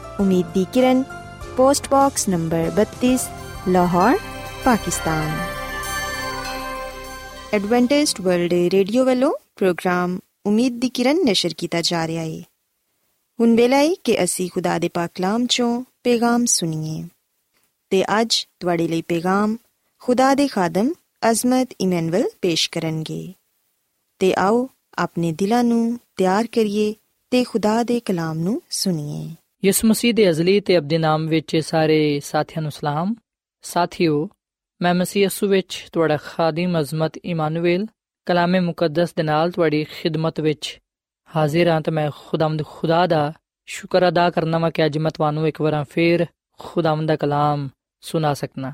ਉਮੀਦ 0.21 0.45
ਦੀ 0.53 0.65
ਕਿਰਨ 0.73 1.03
post 1.57 1.89
box 1.89 2.27
number 2.29 2.71
32 2.79 3.15
Lahore 3.67 4.17
Pakistan 4.65 5.29
Adventist 7.53 8.21
World 8.21 8.53
Radio 8.73 9.05
ਵੱਲੋਂ 9.05 9.31
ਪ੍ਰੋਗਰਾਮ 9.55 10.19
ਉਮੀਦ 10.45 10.79
ਦੀ 10.79 10.89
ਕਿਰਨ 10.89 11.23
ਨਿਸ਼ਰ 11.25 11.53
ਕੀਤਾ 11.57 11.81
ਜਾ 11.81 12.05
ਰਿਹਾ 12.07 12.23
ਹੈ 12.23 12.41
ਹੁਣ 13.39 13.55
ਵੇਲਾ 13.55 13.77
ਹੈ 13.77 13.93
ਕਿ 14.03 14.23
ਅਸੀਂ 14.23 14.49
ਖੁਦਾ 14.49 14.77
ਦੇ 14.79 14.89
ਪਾਕ 14.89 15.11
ਕਲਾਮ 15.15 15.45
ਚੋਂ 15.45 15.83
ਪੈਗਾਮ 16.03 16.45
ਸੁਣੀਏ 16.45 17.03
ਤੇ 17.89 18.03
ਅੱਜ 18.21 18.47
ਤੁਹਾਡੇ 18.59 18.87
ਲਈ 18.87 19.01
ਪੈਗਾਮ 19.01 19.57
ਖੁਦਾ 20.01 20.33
ਦੇ 20.33 20.47
ਖਾਦਮ 20.47 20.93
ਅਜ਼ਮਤ 21.31 21.73
ਇਮਨੁਅਲ 21.81 22.29
ਪੇਸ਼ 22.41 22.69
ਕਰਨਗੇ 22.69 23.33
ਤੇ 24.19 24.33
ਆਓ 24.37 24.67
ਆਪਣੇ 24.97 25.31
ਦਿਲਾਂ 25.31 25.63
ਨੂੰ 25.63 25.99
ਤਿਆਰ 26.17 26.47
ਕਰੀਏ 26.47 26.93
ਤੇ 27.31 27.43
ਖੁਦਾ 27.43 27.83
ਦੇ 27.83 27.99
ਕਲਾਮ 27.99 28.39
ਨੂੰ 28.39 28.61
ਸੁਣੀਏ 28.69 29.29
ਯਿਸੂ 29.65 29.87
ਮਸੀਹ 29.87 30.13
ਦੇ 30.13 30.29
ਅਜ਼ਲੀ 30.29 30.59
ਤੇ 30.59 30.77
ਅਬਦੀ 30.77 30.97
ਨਾਮ 30.97 31.27
ਵਿੱਚ 31.27 31.57
ਸਾਰੇ 31.57 32.19
ਸਾਥੀਆਂ 32.19 32.61
ਨੂੰ 32.61 32.71
ਸਲਾਮ। 32.71 33.15
ਸਾਥਿਓ, 33.61 34.29
ਮੈਂ 34.81 34.93
ਮਸੀਹ 34.93 35.23
ਯਿਸੂ 35.23 35.47
ਵਿੱਚ 35.47 35.87
ਤੁਹਾਡਾ 35.91 36.17
ਖਾਦਮ 36.17 36.79
ਅਜ਼ਮਤ 36.79 37.17
ਇਮਾਨੁਅਲ 37.17 37.85
ਕਲਾਮੇ 38.25 38.59
ਮੁਕੱਦਸ 38.59 39.13
ਦੇ 39.13 39.23
ਨਾਲ 39.23 39.51
ਤੁਹਾਡੀ 39.51 39.83
ਖਿਦਮਤ 39.83 40.39
ਵਿੱਚ 40.39 40.79
ਹਾਜ਼ਰ 41.35 41.67
ਹਾਂ 41.67 41.81
ਤੇ 41.81 41.91
ਮੈਂ 41.91 42.11
ਖੁਦਾਵੰਦ 42.15 42.65
ਖੁਦਾ 42.65 43.07
ਦਾ 43.07 43.33
ਸ਼ੁਕਰ 43.65 44.07
ਅਦਾ 44.07 44.29
ਕਰਨਾ 44.29 44.57
ਵਾ 44.57 44.69
ਕਿ 44.69 44.85
ਅੱਜ 44.85 44.97
ਮੈਂ 44.97 45.11
ਤੁਹਾਨੂੰ 45.11 45.47
ਇੱਕ 45.47 45.61
ਵਾਰ 45.61 45.85
ਫੇਰ 45.89 46.25
ਖੁਦਾਵੰਦ 46.59 47.07
ਦਾ 47.07 47.15
ਕਲਾਮ 47.15 47.69
ਸੁਣਾ 48.01 48.33
ਸਕਣਾ 48.33 48.73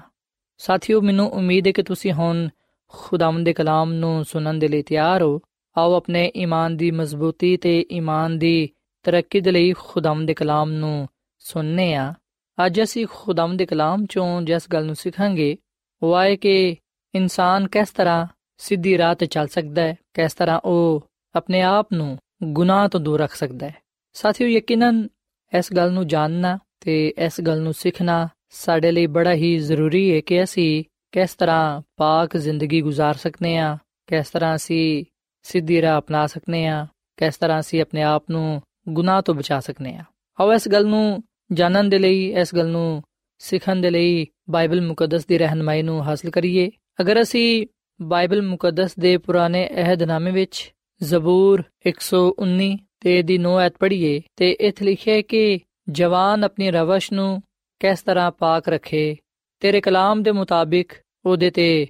ਸਾਥਿਓ, 0.57 1.01
ਮੈਨੂੰ 1.01 1.29
ਉਮੀਦ 1.29 1.67
ਹੈ 1.67 1.71
ਕਿ 1.71 1.83
ਤੁਸੀਂ 1.83 2.13
ਹੁਣ 2.13 2.49
ਖੁਦਾਵੰਦ 2.87 3.45
ਦੇ 3.45 3.53
ਕਲਾਮ 3.53 3.93
ਨੂੰ 3.93 4.25
ਸੁਣਨ 4.25 4.59
ਦੇ 4.59 4.67
ਲਈ 4.67 4.81
ਤਿਆਰ 4.81 5.21
ਹੋ। 5.21 5.39
ਆਓ 5.77 5.93
ਆਪਣੇ 5.93 6.31
ਈਮਾਨ 6.37 6.77
ਦੀ 6.77 6.91
ਮਜ਼ਬੂਤੀ 6.91 7.57
ਤੇ 7.57 7.85
ਈਮਾਨ 7.91 8.39
ਦੀ 8.39 8.69
ਤਰੱਕੀ 9.06 9.40
ਦੇ 9.40 9.50
ਲਈ 9.50 9.72
ਖੁਦਾਵੰਦ 9.72 10.26
ਦੇ 10.26 10.34
ਕਲਾਮ 10.34 10.70
ਨੂੰ 10.72 11.08
ਸੁਣਨੇ 11.38 11.94
ਆ 11.94 12.12
ਅੱਜ 12.58 12.82
ਅਸੀਂ 12.82 13.06
ਖੁਦਾਵੰਦ 13.06 13.58
ਦੇ 13.58 13.66
ਕਲਾਮ 13.66 14.04
ਚੋਂ 14.06 14.42
ਜਿਸ 14.42 14.68
ਗੱਲ 14.72 14.86
ਨੂੰ 14.86 14.94
ਸਿੱਖਾਂਗੇ 14.96 15.56
ਉਹ 16.02 16.14
ਆਏ 16.14 16.36
ਕਿ 16.36 16.76
ਇਨਸਾਨ 17.14 17.68
ਕਿਸ 17.68 17.90
ਤਰ੍ਹਾਂ 17.90 18.26
ਸਿੱਧੀ 18.60 18.98
ਰਾਹ 18.98 19.14
ਤੇ 19.14 19.26
ਚੱਲ 19.26 19.48
ਸਕਦਾ 19.48 19.82
ਹੈ 19.82 19.96
ਕਿਸ 20.14 20.34
ਤਰ੍ਹਾਂ 20.34 20.60
ਉਹ 20.64 21.08
ਆਪਣੇ 21.34 21.62
ਆਪ 21.62 21.92
ਨੂੰ 21.92 22.18
ਗੁਨਾਹ 22.42 22.88
ਤੋਂ 22.88 23.00
ਦੂਰ 23.00 23.20
ਰੱਖ 23.20 23.34
ਸਕਦਾ 23.34 23.66
ਹੈ 23.66 23.74
ਸਾਥੀਓ 24.16 24.48
ਯਕੀਨਨ 24.48 25.08
ਇਸ 25.52 25.72
ਗੱਲ 25.72 25.92
ਨੂੰ 25.92 26.06
ਜਾਣਨਾ 26.06 26.58
ਤੇ 26.80 27.14
ਇਸ 27.18 27.40
ਗੱਲ 27.40 27.60
ਨੂੰ 27.62 27.74
ਸਿੱਖਣਾ 27.74 28.28
ਸਾਡੇ 28.50 28.90
ਲਈ 28.92 29.06
ਬੜਾ 29.06 29.32
ਹੀ 29.34 29.56
ਜ਼ਰੂਰੀ 29.58 30.14
ਹੈ 30.14 30.20
ਕਿ 30.20 30.42
ਅਸੀਂ 30.42 30.84
ਕਿਸ 31.12 31.34
ਤਰ੍ਹਾਂ 31.34 31.82
ਪਾਕ 31.96 32.36
ਜ਼ਿੰਦਗੀ 32.36 32.82
گزار 32.82 33.16
ਸਕਨੇ 33.16 33.58
ਆ 33.58 33.78
ਕਿਸ 34.06 34.30
ਤਰ੍ਹਾਂ 34.30 34.54
ਅਸੀਂ 34.54 35.04
ਸਿੱਧੀ 35.42 35.82
ਰਾਹ 35.82 35.98
ਅਪਣਾ 35.98 36.26
ਸਕਨੇ 36.26 36.66
ਆ 36.66 36.86
ਕਿਸ 37.16 37.36
ਤਰ੍ਹਾਂ 37.36 37.60
ਅਸੀਂ 37.60 37.82
ਆਪਣੇ 37.82 38.02
ਆਪ 38.02 38.30
ਨੂੰ 38.30 38.62
ਗੁਨਾਹ 38.89 39.21
ਤੋਂ 39.21 39.35
ਬਚਾ 39.35 39.59
ਸਕਨੇ 39.59 39.95
ਆ। 39.95 40.03
ਆਓ 40.39 40.53
ਇਸ 40.53 40.67
ਗੱਲ 40.67 40.85
ਨੂੰ 40.85 41.23
ਜਾਣਨ 41.51 41.89
ਦੇ 41.89 41.99
ਲਈ, 41.99 42.31
ਇਸ 42.31 42.55
ਗੱਲ 42.55 42.67
ਨੂੰ 42.67 43.03
ਸਿੱਖਣ 43.37 43.75
ਦੇ 43.75 43.89
ਲਈ 43.89 44.27
ਬਾਈਬਲ 44.49 44.81
ਮੁਕੱਦਸ 44.81 45.25
ਦੀ 45.25 45.37
ਰਹਿਨਮਾਈ 45.37 45.81
ਨੂੰ 45.81 46.03
ਹਾਸਲ 46.03 46.29
ਕਰੀਏ। 46.29 46.71
ਅਗਰ 47.01 47.21
ਅਸੀਂ 47.21 47.67
ਬਾਈਬਲ 48.01 48.41
ਮੁਕੱਦਸ 48.41 48.95
ਦੇ 48.99 49.17
ਪੁਰਾਣੇ 49.17 49.69
ਅਹਿਦਨਾਮੇ 49.75 50.31
ਵਿੱਚ 50.31 50.73
ਜ਼ਬੂਰ 51.03 51.63
119 51.85 52.77
ਤੇ 52.99 53.21
ਦੀ 53.21 53.37
9 53.37 53.59
ਐਤ 53.59 53.73
ਪੜ੍ਹੀਏ 53.79 54.21
ਤੇ 54.35 54.51
ਇਥੇ 54.51 54.85
ਲਿਖਿਆ 54.85 55.15
ਹੈ 55.15 55.21
ਕਿ 55.21 55.59
ਜਵਾਨ 55.89 56.43
ਆਪਣੀ 56.43 56.71
ਰਵਸ਼ 56.71 57.13
ਨੂੰ 57.13 57.41
ਕਿਸ 57.79 58.01
ਤਰ੍ਹਾਂ 58.01 58.31
ਪਾਕ 58.31 58.69
ਰੱਖੇ, 58.69 59.17
ਤੇਰੇ 59.59 59.81
ਕਲਾਮ 59.81 60.23
ਦੇ 60.23 60.31
ਮੁਤਾਬਿਕ 60.31 60.91
ਉਹਦੇ 61.25 61.49
ਤੇ 61.49 61.87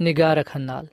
ਨਿਗਾਹ 0.00 0.34
ਰੱਖਣ 0.34 0.60
ਨਾਲ। 0.60 0.86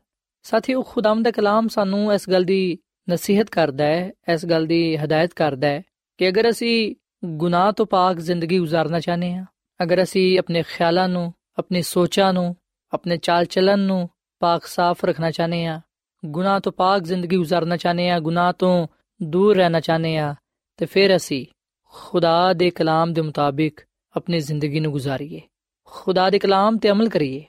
ਸਾਥੀਓ 0.43 0.81
ਖੁਦਾਮ 0.81 1.23
ਦਾ 1.23 1.31
ਕਲਾਮ 1.31 1.67
ਸਾਨੂੰ 1.67 2.13
ਇਸ 2.13 2.29
ਗੱਲ 2.29 2.43
ਦੀ 2.43 2.77
ਨਸੀਹਤ 3.09 3.49
ਕਰਦਾ 3.49 3.85
ਹੈ, 3.85 4.11
ਇਸ 4.33 4.45
ਗੱਲ 4.45 4.65
ਦੀ 4.65 4.97
ਹਦਾਇਤ 4.97 5.33
ਕਰਦਾ 5.33 5.67
ਹੈ 5.67 5.81
ਕਿ 6.17 6.29
ਅਗਰ 6.29 6.49
ਅਸੀਂ 6.49 6.95
ਗੁਨਾਹ 7.25 7.71
ਤੋਂ 7.71 7.85
ਪਾਕ 7.85 8.17
ਜ਼ਿੰਦਗੀ 8.17 8.59
گزارਣਾ 8.59 8.99
ਚਾਹਨੇ 8.99 9.33
ਆ 9.33 9.45
ਅਗਰ 9.83 10.03
ਅਸੀਂ 10.03 10.39
ਆਪਣੇ 10.39 10.63
ਖਿਆਲਾਂ 10.63 11.09
ਨੂੰ, 11.09 11.33
ਆਪਣੀ 11.57 11.81
ਸੋਚਾਂ 11.81 12.33
ਨੂੰ, 12.33 12.55
ਆਪਣੇ 12.93 13.17
ਚਾਲ 13.17 13.45
ਚਲਨ 13.45 13.79
ਨੂੰ 13.79 14.09
ਪਾਕ 14.39 14.65
ਸਾਫ਼ 14.65 15.05
ਰੱਖਣਾ 15.05 15.31
ਚਾਹਨੇ 15.31 15.65
ਆ 15.65 15.81
ਗੁਨਾਹ 16.25 16.59
ਤੋਂ 16.59 16.71
ਪਾਕ 16.71 17.01
ਜ਼ਿੰਦਗੀ 17.01 17.37
گزارਣਾ 17.37 17.77
ਚਾਹਨੇ 17.77 18.09
ਆ 18.09 18.19
ਗੁਨਾਹ 18.19 18.53
ਤੋਂ 18.53 18.87
ਦੂਰ 19.23 19.55
ਰਹਿਣਾ 19.55 19.79
ਚਾਹਨੇ 19.79 20.17
ਆ 20.17 20.35
ਤੇ 20.77 20.85
ਫਿਰ 20.85 21.15
ਅਸੀਂ 21.15 21.45
ਖੁਦਾ 21.83 22.53
ਦੇ 22.53 22.69
ਕਲਾਮ 22.69 23.13
ਦੇ 23.13 23.21
ਮੁਤਾਬਿਕ 23.21 23.81
ਆਪਣੀ 24.15 24.39
ਜ਼ਿੰਦਗੀ 24.39 24.79
ਨੂੰ 24.79 24.93
گزارੀਏ 24.93 25.41
ਖੁਦਾ 25.85 26.29
ਦੇ 26.29 26.39
ਕਲਾਮ 26.39 26.77
ਤੇ 26.77 26.89
ਅਮਲ 26.89 27.09
ਕਰੀਏ, 27.09 27.43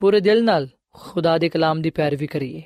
ਪੂਰੇ 0.00 0.20
ਦਿਲ 0.20 0.44
ਨਾਲ 0.44 0.68
ਖੁਦਾ 0.92 1.38
ਦੇ 1.38 1.48
ਕਲਾਮ 1.48 1.82
ਦੀ 1.82 1.90
ਪੈਰਵੀ 1.90 2.26
ਕਰੀਏ। 2.26 2.62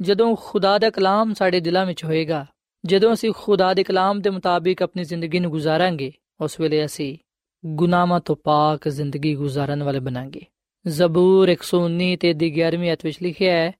ਜਦੋਂ 0.00 0.36
ਖੁਦਾ 0.40 0.78
ਦਾ 0.78 0.90
ਕਲਾਮ 0.90 1.34
ਸਾਡੇ 1.34 1.60
ਦਿਲਾਂ 1.60 1.86
ਵਿੱਚ 1.86 2.04
ਹੋਏਗਾ, 2.04 2.46
ਜਦੋਂ 2.84 3.12
ਅਸੀਂ 3.12 3.32
ਖੁਦਾ 3.36 3.74
ਦੇ 3.74 3.84
ਕਲਾਮ 3.84 4.20
ਦੇ 4.20 4.30
ਮੁਤਾਬਿਕ 4.30 4.82
ਆਪਣੀ 4.82 5.04
ਜ਼ਿੰਦਗੀ 5.04 5.38
ਨੂੰ 5.38 5.50
ਗੁਜ਼ਾਰਾਂਗੇ, 5.50 6.12
ਉਸ 6.40 6.60
ਵੇਲੇ 6.60 6.84
ਅਸੀਂ 6.84 7.18
ਗੁਨਾਹਾਂ 7.66 8.20
ਤੋਂ 8.20 8.36
ਪਾਕ 8.36 8.88
ਜ਼ਿੰਦਗੀ 8.88 9.34
ਗੁਜ਼ਾਰਨ 9.34 9.82
ਵਾਲੇ 9.82 10.00
ਬਣਾਂਗੇ। 10.00 10.40
ਜ਼ਬੂਰ 10.86 11.48
119 11.48 12.16
ਤੇ 12.16 12.32
ਦੀ 12.32 12.62
11ਵੀਂ 12.62 12.92
ਅਧ 12.92 12.98
ਵਿੱਚ 13.04 13.22
ਲਿਖਿਆ 13.22 13.52
ਹੈ 13.52 13.72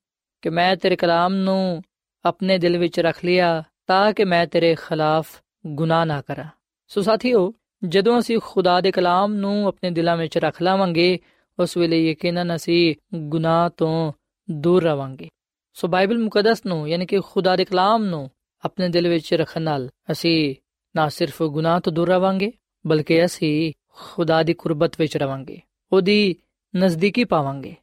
ਕਿ 0.42 0.50
ਮੈਂ 0.50 0.76
ਤੇਰੇ 0.76 0.96
ਕਲਾਮ 0.96 1.35
ਨੂੰ 1.35 1.82
ਆਪਣੇ 2.25 2.58
ਦਿਲ 2.58 2.78
ਵਿੱਚ 2.78 3.00
ਰੱਖ 3.00 3.25
ਲਿਆ 3.25 3.62
ਤਾਂ 3.87 4.12
ਕਿ 4.12 4.25
ਮੈਂ 4.25 4.46
ਤੇਰੇ 4.46 4.75
ਖਿਲਾਫ 4.75 5.28
ਗੁਨਾਹ 5.66 6.06
ਨਾ 6.06 6.23
ਕਰਾਂ। 6.23 6.44
ਸੋ 6.88 7.02
ਸਾਥੀਓ, 7.02 7.52
ਜਦੋਂ 7.85 8.18
ਅਸੀਂ 8.18 8.38
ਖੁਦਾ 8.44 8.80
ਦੇ 8.80 8.90
ਕਲਾਮ 8.90 9.35
ਨੂੰ 9.35 9.66
ਆਪਣੇ 9.66 9.90
ਦਿਲਾਂ 9.90 10.16
ਵਿੱਚ 10.16 10.38
ਰੱਖ 10.38 10.62
ਲਾਵਾਂਗੇ, 10.62 11.18
ਉਸ 11.58 11.76
ਵੇਲੇ 11.76 12.11
ਯਕੀਨਨ 12.11 12.56
ਅਸੀਂ 12.56 12.94
ਗੁਨਾਹ 13.14 13.70
ਤੋਂ 13.70 14.12
ਦੂਰ 14.50 14.85
ਰਵਾਂਗੇ। 14.85 15.28
ਸੋ 15.76 15.88
ਬਾਈਬਲ 15.88 16.18
ਮੁਕੱਦਸ 16.18 16.66
ਨੂੰ, 16.66 16.88
ਯਾਨੀ 16.88 17.06
ਕਿ 17.06 17.21
ਖੁਦਾ 17.21 17.56
ਦੇ 17.56 17.64
ਕਲਾਮ 17.64 18.04
ਨੂੰ 18.04 18.30
ਆਪਣੇ 18.64 18.88
ਦਿਲ 18.88 19.09
ਵਿੱਚ 19.09 19.35
ਰੱਖਣ 19.35 19.62
ਨਾਲ 19.62 19.88
ਅਸੀਂ 20.11 20.54
ਨਾ 20.97 21.09
ਸਿਰਫ 21.09 21.42
ਗੁਨਾਹ 21.42 21.80
ਤੋਂ 21.80 21.92
ਦੂਰ 21.92 22.09
ਰਵਾਂਗੇ, 22.09 22.52
ਬਲਕਿ 22.87 23.25
ਅਸੀਂ 23.25 23.73
ਖੁਦਾ 23.95 24.43
ਦੀ 24.43 24.54
ਕੁਰਬਤ 24.54 25.00
ਵਿੱਚ 25.00 25.17
ਰਵਾਂਗੇ, 25.17 25.60
ਉਹਦੀ 25.93 26.36
ਨਜ਼ਦੀਕੀ 26.76 27.25
ਪਾਵਾਂਗੇ। 27.25 27.75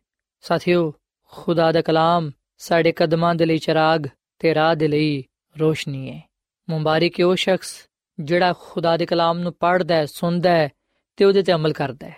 ਸਾਥੀਓ, 0.42 0.94
ਖੁਦਾ 1.32 1.72
ਦਾ 1.72 1.82
ਕਲਾਮ 1.82 2.32
ਸਾਡੇ 2.58 2.92
ਕਦਮਾਂ 2.92 3.36
ਦੇ 3.36 3.46
ਲਈ 3.46 3.58
ਚਰਾਗ 3.58 4.08
ਤੇ 4.40 4.56
ਰਾਹ 4.56 4.76
ਦੇ 4.76 4.88
ਲਈ 4.88 5.24
ਰੋਸ਼ਨੀ 5.60 6.10
ਹੈ। 6.10 6.22
ਮੁਬਾਰਕ 6.70 7.20
ਉਹ 7.26 7.36
ਸ਼ਖਸ 7.36 7.86
ਜਿਹੜਾ 8.20 8.54
ਖੁਦਾ 8.60 8.98
ਦੇ 8.98 9.06
ਕਲਾਮ 9.06 9.40
ਨੂੰ 9.40 9.54
ਪੜ੍ਹਦਾ 9.54 9.96
ਹੈ, 9.96 10.06
ਸੁਣਦਾ 10.06 10.52
ਹੈ 10.52 10.70
ਤੇ 11.16 11.26
ਉਹਦੇ 11.26 11.44
ਤੇ 11.44 11.54
ਅਮਲ 11.54 11.74
ਕਰਦਾ 11.74 12.08
ਹੈ। 12.08 12.16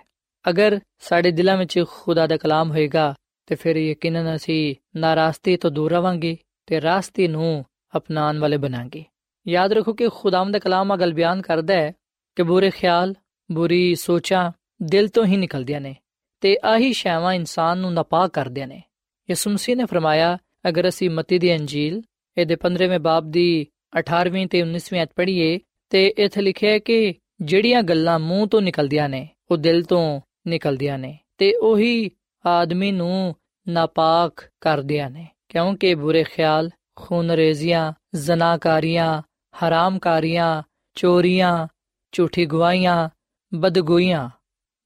ਅਗਰ 0.49 0.79
ਸਾਡੇ 0.99 1.31
ਦਿਲਾਂ 1.31 1.57
ਵਿੱਚ 1.57 1.83
ਖੁਦਾ 1.89 2.27
ਦਾ 2.27 2.37
ਕਲਾਮ 2.37 2.71
ਹੋਏਗਾ 2.71 3.15
ਤੇ 3.45 3.55
ਫਿਰ 3.55 3.75
ਯਕੀਨਨ 3.75 4.35
ਅਸੀਂ 4.35 4.75
ਨਾਰਾਸਤੀ 4.95 5.57
ਤੋਂ 5.57 5.71
ਦੂਰ 5.71 5.91
ਰਵਾਂਗੇ 5.91 6.37
ਤੇ 6.67 6.81
ਰਾਸਤੇ 6.81 7.27
ਨੂੰ 7.27 7.65
ਅਪਣਾਉਣ 7.97 8.39
ਵਾਲੇ 8.39 8.57
ਬਣਾਂਗੇ। 8.57 9.03
ਯਾਦ 9.47 9.73
ਰੱਖੋ 9.73 9.93
ਕਿ 9.93 10.07
ਖੁਦਾਮ 10.15 10.51
ਦਾ 10.51 10.59
ਕਲਾਮ 10.59 10.93
ਅਗਲ 10.95 11.13
ਬਿਆਨ 11.13 11.41
ਕਰਦਾ 11.41 11.73
ਹੈ 11.73 11.91
ਕਿ 12.35 12.43
ਬੁਰੇ 12.43 12.69
ਖਿਆਲ, 12.69 13.13
ਬੁਰੀ 13.51 13.95
ਸੋਚਾਂ 13.95 14.51
ਦਿਲ 14.81 15.07
ਤੋਂ 15.07 15.25
ਹੀ 15.25 15.37
ਨਿਕਲਦੀਆਂ 15.37 15.81
ਨੇ 15.81 15.95
ਤੇ 16.41 16.57
ਆਹੀ 16.63 16.93
ਸ਼ੈਵਾਂ 16.93 17.33
ਇਨਸਾਨ 17.33 17.77
ਨੂੰ 17.77 17.93
ਨਾਪਾਕ 17.93 18.31
ਕਰਦੀਆਂ 18.31 18.67
ਨੇ। 18.67 18.81
ਯਿਸੂ 19.29 19.49
ਮਸੀਹ 19.49 19.75
ਨੇ 19.75 19.85
ਫਰਮਾਇਆ, 19.85 20.37
ਅਗਰ 20.67 20.87
ਅਸੀਂ 20.87 21.09
ਮਤੀ 21.09 21.39
ਦੀ 21.39 21.55
ਅੰਜੀਲ, 21.55 22.01
ਇਹਦੇ 22.37 22.55
15ਵੇਂ 22.55 22.99
ਬਾਬ 22.99 23.31
ਦੀ 23.31 23.67
18ਵੀਂ 23.99 24.47
ਤੇ 24.47 24.61
19ਵੀਂ 24.61 25.03
ਅਧ 25.03 25.07
ਪੜ੍ਹੀਏ 25.15 25.59
ਤੇ 25.89 26.07
ਇੱਥੇ 26.17 26.41
ਲਿਖਿਆ 26.41 26.71
ਹੈ 26.71 26.79
ਕਿ 26.79 27.13
ਜਿਹੜੀਆਂ 27.41 27.83
ਗੱਲਾਂ 27.83 28.19
ਮੂੰਹ 28.19 28.47
ਤੋਂ 28.47 28.61
ਨਿਕਲਦੀਆਂ 28.61 29.09
ਨੇ, 29.09 29.27
ਉਹ 29.51 29.57
ਦਿਲ 29.57 29.83
ਤੋਂ 29.83 30.21
ਨਿਕਲਦੀਆਂ 30.47 30.97
ਨੇ 30.97 31.17
ਤੇ 31.37 31.53
ਉਹੀ 31.55 32.11
ਆਦਮੀ 32.45 32.91
ਨੂੰ 32.91 33.35
ਨਾਪਾਕ 33.67 34.43
ਕਰਦਿਆਂ 34.61 35.09
ਨੇ, 35.09 35.27
ਕਿਉਂਕਿ 35.49 35.95
ਬੁਰੇ 35.95 36.23
ਖਿਆਲ 36.23 36.69
ਖੂਨਰੇਜ਼ੀਆਂ 36.95 37.93
ਜ਼ਨਾਕਾਰੀਆਂ, 38.15 39.21
ਹਰਾਮਕਾਰੀਆਂ, 39.53 40.63
ਚੋਰੀਆਂ, 40.95 41.67
ਝੂਠੀ 42.11 42.45
ਗਵਾਹੀਆਂ 42.45 43.09
ਬਦਗੋਈਆਂ 43.53 44.29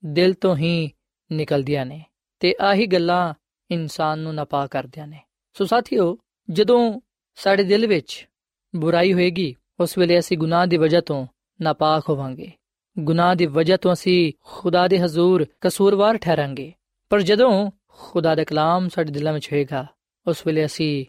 ਦਿਲ 0.06 0.34
ਤੋਂ 0.34 0.56
ਹੀ 0.56 0.92
ਨਿਕਲਦੀਆਂ 1.32 1.86
ਨੇ 1.86 2.04
ਤੇ 2.40 2.56
ਆਹੀ 2.62 2.86
ਗੱਲਾਂ 2.86 3.34
ਇਨਸਾਨ 3.72 4.20
ਨੂੰ 4.20 4.36
ਨਾਪਾਕ 4.36 4.70
ਕਰਦਿਆਂ 4.70 5.08
ਨੇ। 5.08 5.20
ਸੋ 5.54 5.66
ਸਾਥੀਓ, 5.66 6.18
ਜਦੋਂ 6.50 7.02
ਸਾਡੇ 7.36 7.64
ਦਿਲ 7.64 7.88
ਵਿੱਚ 7.88 8.28
ਬੁਰਾਈ 8.76 9.14
ਹੋਏਗੀ, 9.14 9.56
ਉਸ 9.80 9.98
ਵੇਲੇ 9.98 10.20
ਅਸੀਂ 10.20 10.38
ਗੁਨਾਹ 10.38 10.68
ਦੀ 10.68 10.78
ਵਜ੍ਹਾ 10.78 11.02
ਤੋਂ 11.02 11.28
ਨਾਪਾਕ 11.62 12.10
ਹੋਵਾਂਗੇ। 12.10 12.52
ਗੁਨਾਹ 13.00 13.36
ਦੀ 13.36 13.46
ਵਜ੍ਹਾ 13.46 13.78
ਤੋਂ 13.78 13.94
ਅਸੀਂ 13.94 14.34
ਖੁਦਾ 14.44 14.88
ਦੇ 14.88 15.00
ਹਜ਼ੂਰ 15.00 15.46
ਕਸੂਰਵਾਰ 15.62 16.18
ਠਹਿਰਾਂਗੇ। 16.18 16.74
ਪਰ 17.10 17.22
ਜਦੋਂ 17.22 17.72
ਖੁਦਾ 17.88 18.36
ਦਾ 18.36 18.44
ਕਲਾਮ 18.44 18.90
ਸਾਡੇ 18.90 19.12
ਦਿਲਾਂ 19.12 19.34
ਵਿੱਚ 19.34 19.54
ਹੋਏਗਾ, 19.54 19.88
ਉਸ 20.28 20.48
ਵੇਲੇ 20.48 20.66
ਅਸੀਂ 20.66 21.06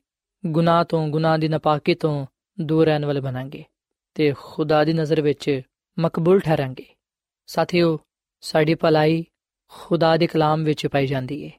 ਗੁਨਾਹ 0.47 0.85
ਤੋਂ 0.85 1.09
ਗੁਨਾਹ 1.09 1.39
ਦੀ 1.39 1.49
ਨਾਪਾਕੀ 1.49 1.95
ਤੋਂ 1.95 2.27
ਦੂਰ 2.61 2.87
ਰਹਿਣ 2.87 3.05
ਵਾਲੇ 3.05 3.21
ਬਣਾਂਗੇ 3.21 3.65
ਤੇ 4.15 4.35
ਖੁਦਾ 4.39 4.85
ਦੀ 4.85 4.93
ਨਜ਼ਰ 4.93 5.21
ਵਿੱਚ 5.21 5.61
ਮਕਬੂਲ 5.99 6.41
ਠਹਿਰਾਂਗੇ। 6.41 6.87
ਸਾਥੀਓ, 7.47 7.99
ਸਾਡੀ 8.41 8.75
ਭਲਾਈ 8.75 9.25
ਖੁਦਾ 9.69 10.17
ਦੇ 10.17 10.27
ਕਲਾਮ 10.27 10.65
ਵਿੱਚ 10.65 10.87
ਪਾਈ 10.87 11.07
ਜਾਂਦੀ 11.07 11.47
ਹੈ 11.47 11.51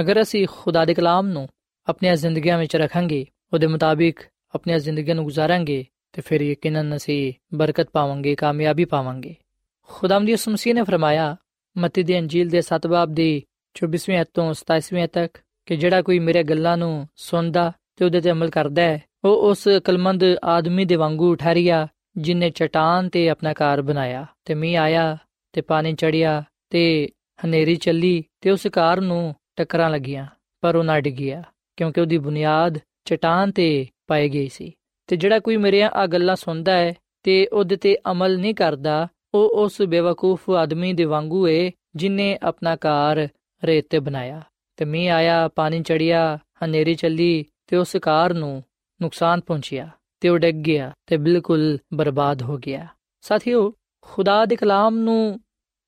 ਅਗਰ 0.00 0.22
ਅਸੀਂ 0.22 0.46
ਖੁਦਾ 0.50 0.84
ਦੇ 0.84 0.94
ਕਲਾਮ 0.94 1.26
ਨੂੰ 1.26 1.48
ਆਪਣੀਆਂ 1.86 2.16
ਜ਼ਿੰਦਗੀਆਂ 2.16 2.58
ਵਿੱਚ 2.58 2.76
ਰੱਖਾਂਗੇ, 2.76 3.26
ਉਹਦੇ 3.52 3.66
ਮੁਤਾਬਿਕ 3.66 4.20
ਆਪਣੀਆਂ 4.54 4.78
ਜ਼ਿੰਦਗੀਆਂ 4.78 5.14
ਨੂੰ 5.14 5.24
ਗੁਜ਼ਾਰਾਂਗੇ, 5.24 5.86
ਤੇ 6.12 6.22
ਫਿਰ 6.22 6.40
ਯਕੀਨਨ 6.40 6.96
ਅਸੀਂ 6.96 7.32
ਬਰਕਤ 7.54 7.90
ਪਾਵਾਂਗੇ, 7.92 8.34
ਕਾਮਯਾਬੀ 8.34 8.84
ਪਾਵਾਂਗੇ। 8.84 9.36
ਖੁਦਾਮ 9.82 10.24
ਦੀ 10.24 10.32
ਉਸਮਸੀ 10.32 10.72
ਨੇ 10.72 10.82
ਫਰਮਾਇਆ, 10.82 11.36
ਮਤੀ 11.78 12.02
ਦੀ 12.02 12.18
ਅੰਜੀਲ 12.18 12.48
ਦੇ 12.48 12.60
7 12.60 12.86
ਬਾਬ 12.86 13.12
ਦੀ 13.12 13.42
24ਵੀਂ 13.80 14.20
ਅਧ 14.20 14.26
ਤੋਂ 14.34 14.54
27ਵੀਂ 14.54 15.04
ਅਧ 15.04 15.10
ਤੱਕ 15.12 15.38
ਕਿ 15.66 15.76
ਜਿਹੜਾ 15.76 16.02
ਕੋਈ 16.02 16.18
ਮੇਰੇ 16.18 16.42
ਗੱਲਾਂ 16.42 16.76
ਨੂੰ 16.76 17.08
ਸੁਣਦਾ 17.16 17.72
ਤੇ 17.96 18.04
ਉਹਦੇ 18.04 18.20
ਤੇ 18.20 18.30
ਅਮਲ 18.30 18.50
ਕਰਦਾ 18.50 18.82
ਹੈ, 18.82 19.02
ਉਹ 19.24 19.50
ਉਸ 19.50 19.68
ਕਲਮੰਦ 19.84 20.24
ਆਦਮੀ 20.44 20.84
ਦੇ 20.84 20.96
ਵਾਂਗੂ 20.96 21.34
ਠਹਿਰਿਆ, 21.34 21.88
ਜਿਨੇ 22.16 22.50
ਚਟਾਨ 22.50 23.08
ਤੇ 23.08 23.28
ਆਪਣਾ 23.28 23.52
ਘਰ 23.52 23.82
ਬਣਾਇਆ। 23.82 24.26
ਤੇ 24.44 24.54
ਮੀਂਹ 24.54 24.78
ਆਇਆ, 24.78 25.16
ਤੇ 25.52 25.60
ਪਾਣੀ 25.60 25.92
ਚੜਿਆ 25.92 26.42
ਤੇ 26.70 27.08
ਹਨੇਰੀ 27.44 27.76
ਚੱਲੀ, 27.76 28.24
ਤੇ 28.40 28.50
ਉਸ 28.50 28.66
ਘਰ 28.66 29.00
ਨੂੰ 29.00 29.34
ਟੱਕਰਾਂ 29.56 29.90
ਲੱਗੀਆਂ, 29.90 30.26
ਪਰ 30.60 30.76
ਉਹ 30.76 30.84
ਨਾ 30.84 31.00
ਡਿੱਗਿਆ, 31.00 31.42
ਕਿਉਂਕਿ 31.76 32.00
ਉਹਦੀ 32.00 32.18
ਬੁਨਿਆਦ 32.18 32.78
ਚਟਾਨ 33.04 33.50
ਤੇ 33.50 33.86
ਪਾਈ 34.06 34.28
ਗਈ 34.28 34.48
ਸੀ। 34.48 34.72
ਤੇ 35.06 35.16
ਜਿਹੜਾ 35.16 35.38
ਕੋਈ 35.38 35.56
ਮੇਰੀਆਂ 35.56 35.90
ਆ 35.90 36.06
ਗੱਲਾਂ 36.06 36.36
ਸੁਣਦਾ 36.36 36.72
ਹੈ, 36.72 36.94
ਤੇ 37.22 37.46
ਉਹਦੇ 37.46 37.76
ਤੇ 37.76 37.96
ਅਮਲ 38.10 38.38
ਨਹੀਂ 38.38 38.54
ਕਰਦਾ, 38.54 39.08
ਉਹ 39.34 39.48
ਉਸ 39.48 39.82
ਬੇਵਕੂਫ 39.82 40.50
ਆਦਮੀ 40.50 40.92
ਦੇ 40.92 41.04
ਵਾਂਗੂ 41.04 41.48
ਏ, 41.48 41.72
ਜਿਨੇ 41.96 42.38
ਆਪਣਾ 42.42 42.76
ਘਰ 42.76 43.28
ਰੇਤ 43.63 43.87
ਤੇ 43.89 43.99
ਬਣਾਇਆ 43.99 44.41
ਤੇ 44.77 44.85
ਮੀਂਹ 44.85 45.11
ਆਇਆ 45.11 45.47
ਪਾਣੀ 45.47 45.81
ਚੜਿਆ 45.81 46.37
ਹਨੇਰੀ 46.63 46.95
ਚੱਲੀ 46.95 47.45
ਤੇ 47.67 47.77
ਉਸ 47.77 47.95
ਘਰ 47.97 48.33
ਨੂੰ 48.33 48.63
ਨੁਕਸਾਨ 48.99 49.41
ਪਹੁੰਚਿਆ 49.41 49.89
ਤੇ 50.21 50.29
ਉਹ 50.29 50.37
ਡਿੱਗ 50.37 50.55
ਗਿਆ 50.55 50.91
ਤੇ 51.07 51.17
ਬਿਲਕੁਲ 51.17 51.77
ਬਰਬਾਦ 51.93 52.41
ਹੋ 52.41 52.57
ਗਿਆ 52.57 52.87
ਸਾਥੀਓ 53.23 53.71
ਖੁਦਾ 54.01 54.45
ਦੇ 54.45 54.55
ਕਲਾਮ 54.55 54.97
ਨੂੰ 54.97 55.39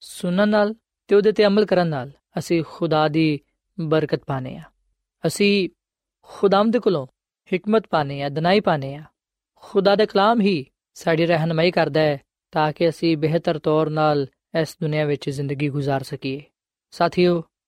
ਸੁਣਨ 0.01 0.49
ਨਾਲ 0.49 0.73
ਤੇ 1.07 1.15
ਉਹਦੇ 1.15 1.31
ਤੇ 1.31 1.45
ਅਮਲ 1.45 1.65
ਕਰਨ 1.65 1.87
ਨਾਲ 1.87 2.11
ਅਸੀਂ 2.37 2.63
ਖੁਦਾ 2.63 3.07
ਦੀ 3.07 3.39
ਬਰਕਤ 3.79 4.23
ਪਾਣੇ 4.23 4.55
ਆ 4.57 4.63
ਅਸੀਂ 5.23 5.69
ਖੁਦਾਮ 6.29 6.71
ਦੇ 6.71 6.79
ਕੋਲੋਂ 6.79 7.05
ਹਕਮਤ 7.51 7.87
ਪਾਣੇ 7.87 8.21
ਆ 8.23 8.29
ਦਨਾਈ 8.29 8.59
ਪਾਣੇ 8.59 8.95
ਆ 8.95 9.03
ਖੁਦਾ 9.63 9.95
ਦਾ 9.95 10.05
ਕਲਾਮ 10.05 10.41
ਹੀ 10.41 10.65
ਸਾਡੀ 10.97 11.25
ਰਹਿਨਮਾਈ 11.25 11.71
ਕਰਦਾ 11.71 12.01
ਹੈ 12.01 12.19
ਤਾਂ 12.53 12.71
ਕਿ 12.73 12.89
ਅਸੀਂ 12.89 13.15
ਬਿਹਤਰ 13.17 13.59
ਤੌਰ 13.59 13.89
ਨਾਲ 13.89 14.27
ਇਸ 14.61 14.77
ਦੁਨੀਆ 14.81 15.05
ਵਿੱਚ 15.05 15.29
ਜ਼ਿੰਦਗੀ 15.29 15.69
گزار 15.69 16.03
ਸਕੀਏ 16.03 16.41
ਸਾਥੀਓ 16.93 17.41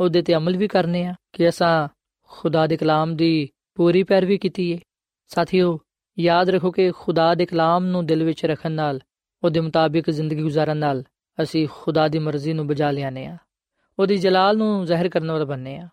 ਉਹਦੇ 0.00 0.22
ਤੇ 0.22 0.34
ਅਮਲ 0.34 0.56
ਵੀ 0.56 0.68
ਕਰਨੇ 0.68 1.04
ਆ 1.04 1.14
ਕਿ 1.32 1.48
ਅਸਾਂ 1.48 1.88
ਖੁਦਾ 2.22 2.66
ਦੇ 2.66 2.76
ਕਲਾਮ 2.76 3.16
ਦੀ 3.16 3.48
ਪੂਰੀ 3.74 4.02
ਪੈਰਵੀ 4.02 4.38
ਕੀਤੀ 4.38 4.70
ਏ। 4.70 4.78
ਸਾਥੀਓ, 5.28 5.78
ਯਾਦ 6.18 6.48
ਰੱਖੋ 6.48 6.70
ਕਿ 6.70 6.90
ਖੁਦਾ 6.90 7.34
ਦੇ 7.34 7.46
ਕਲਾਮ 7.46 7.84
ਨੂੰ 7.84 8.06
ਦਿਲ 8.06 8.24
ਵਿੱਚ 8.24 8.46
ਰੱਖਣ 8.46 8.72
ਨਾਲ, 8.72 9.00
ਉਹਦੇ 9.44 9.60
ਮੁਤਾਬਿਕ 9.60 10.10
ਜ਼ਿੰਦਗੀ 10.10 10.42
گزارਣ 10.42 10.76
ਨਾਲ 10.76 11.04
ਅਸੀਂ 11.42 11.68
ਖੁਦਾ 11.72 12.08
ਦੀ 12.08 12.18
ਮਰਜ਼ੀ 12.18 12.52
ਨੂੰ 12.52 12.66
ਬਜਾ 12.66 12.90
ਲਿਆਨੇ 12.90 13.26
ਆ 13.26 13.36
ਉਹਦੀ 13.98 14.16
ਜਲਾਲ 14.16 14.56
ਨੂੰ 14.56 14.84
ਜ਼ਾਹਿਰ 14.84 15.08
ਕਰਨ 15.08 15.30
ਵਾਲੇ 15.30 15.44
ਬਣਨੇ 15.44 15.78
ਆ 15.78 15.88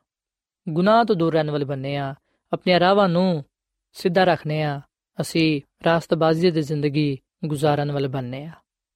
ਗੁਨਾਹ 0.70 1.04
ਤੋਂ 1.04 1.16
ਦੂਰ 1.16 1.34
ਰਹਿਣ 1.34 1.52
ਵਾਲੇ 1.52 1.66
ਬਣਨੇ 1.66 1.96
ਆ 1.96 2.16
ਆਪਣੇ 2.54 2.80
ਰਾਹਾਂ 2.80 3.10
ਨੂੰ 3.10 3.46
ਸਿੱਧਾ 3.94 4.24
ਰੱਖਨੇ 4.24 4.64
ਆ 4.64 4.82
ਅਸੀਂ 5.22 5.62
ਰਾਸਤਬਾਜ਼ੀ 5.86 6.52
ਦੀ 6.52 6.62
ਜ਼ਿੰਦਗੀ 6.62 7.18
گزارਣ 7.52 7.92
ਵਾਲੇ 7.92 8.08
ਬਣਨੇ 8.08 8.46
ਆ 8.46 8.52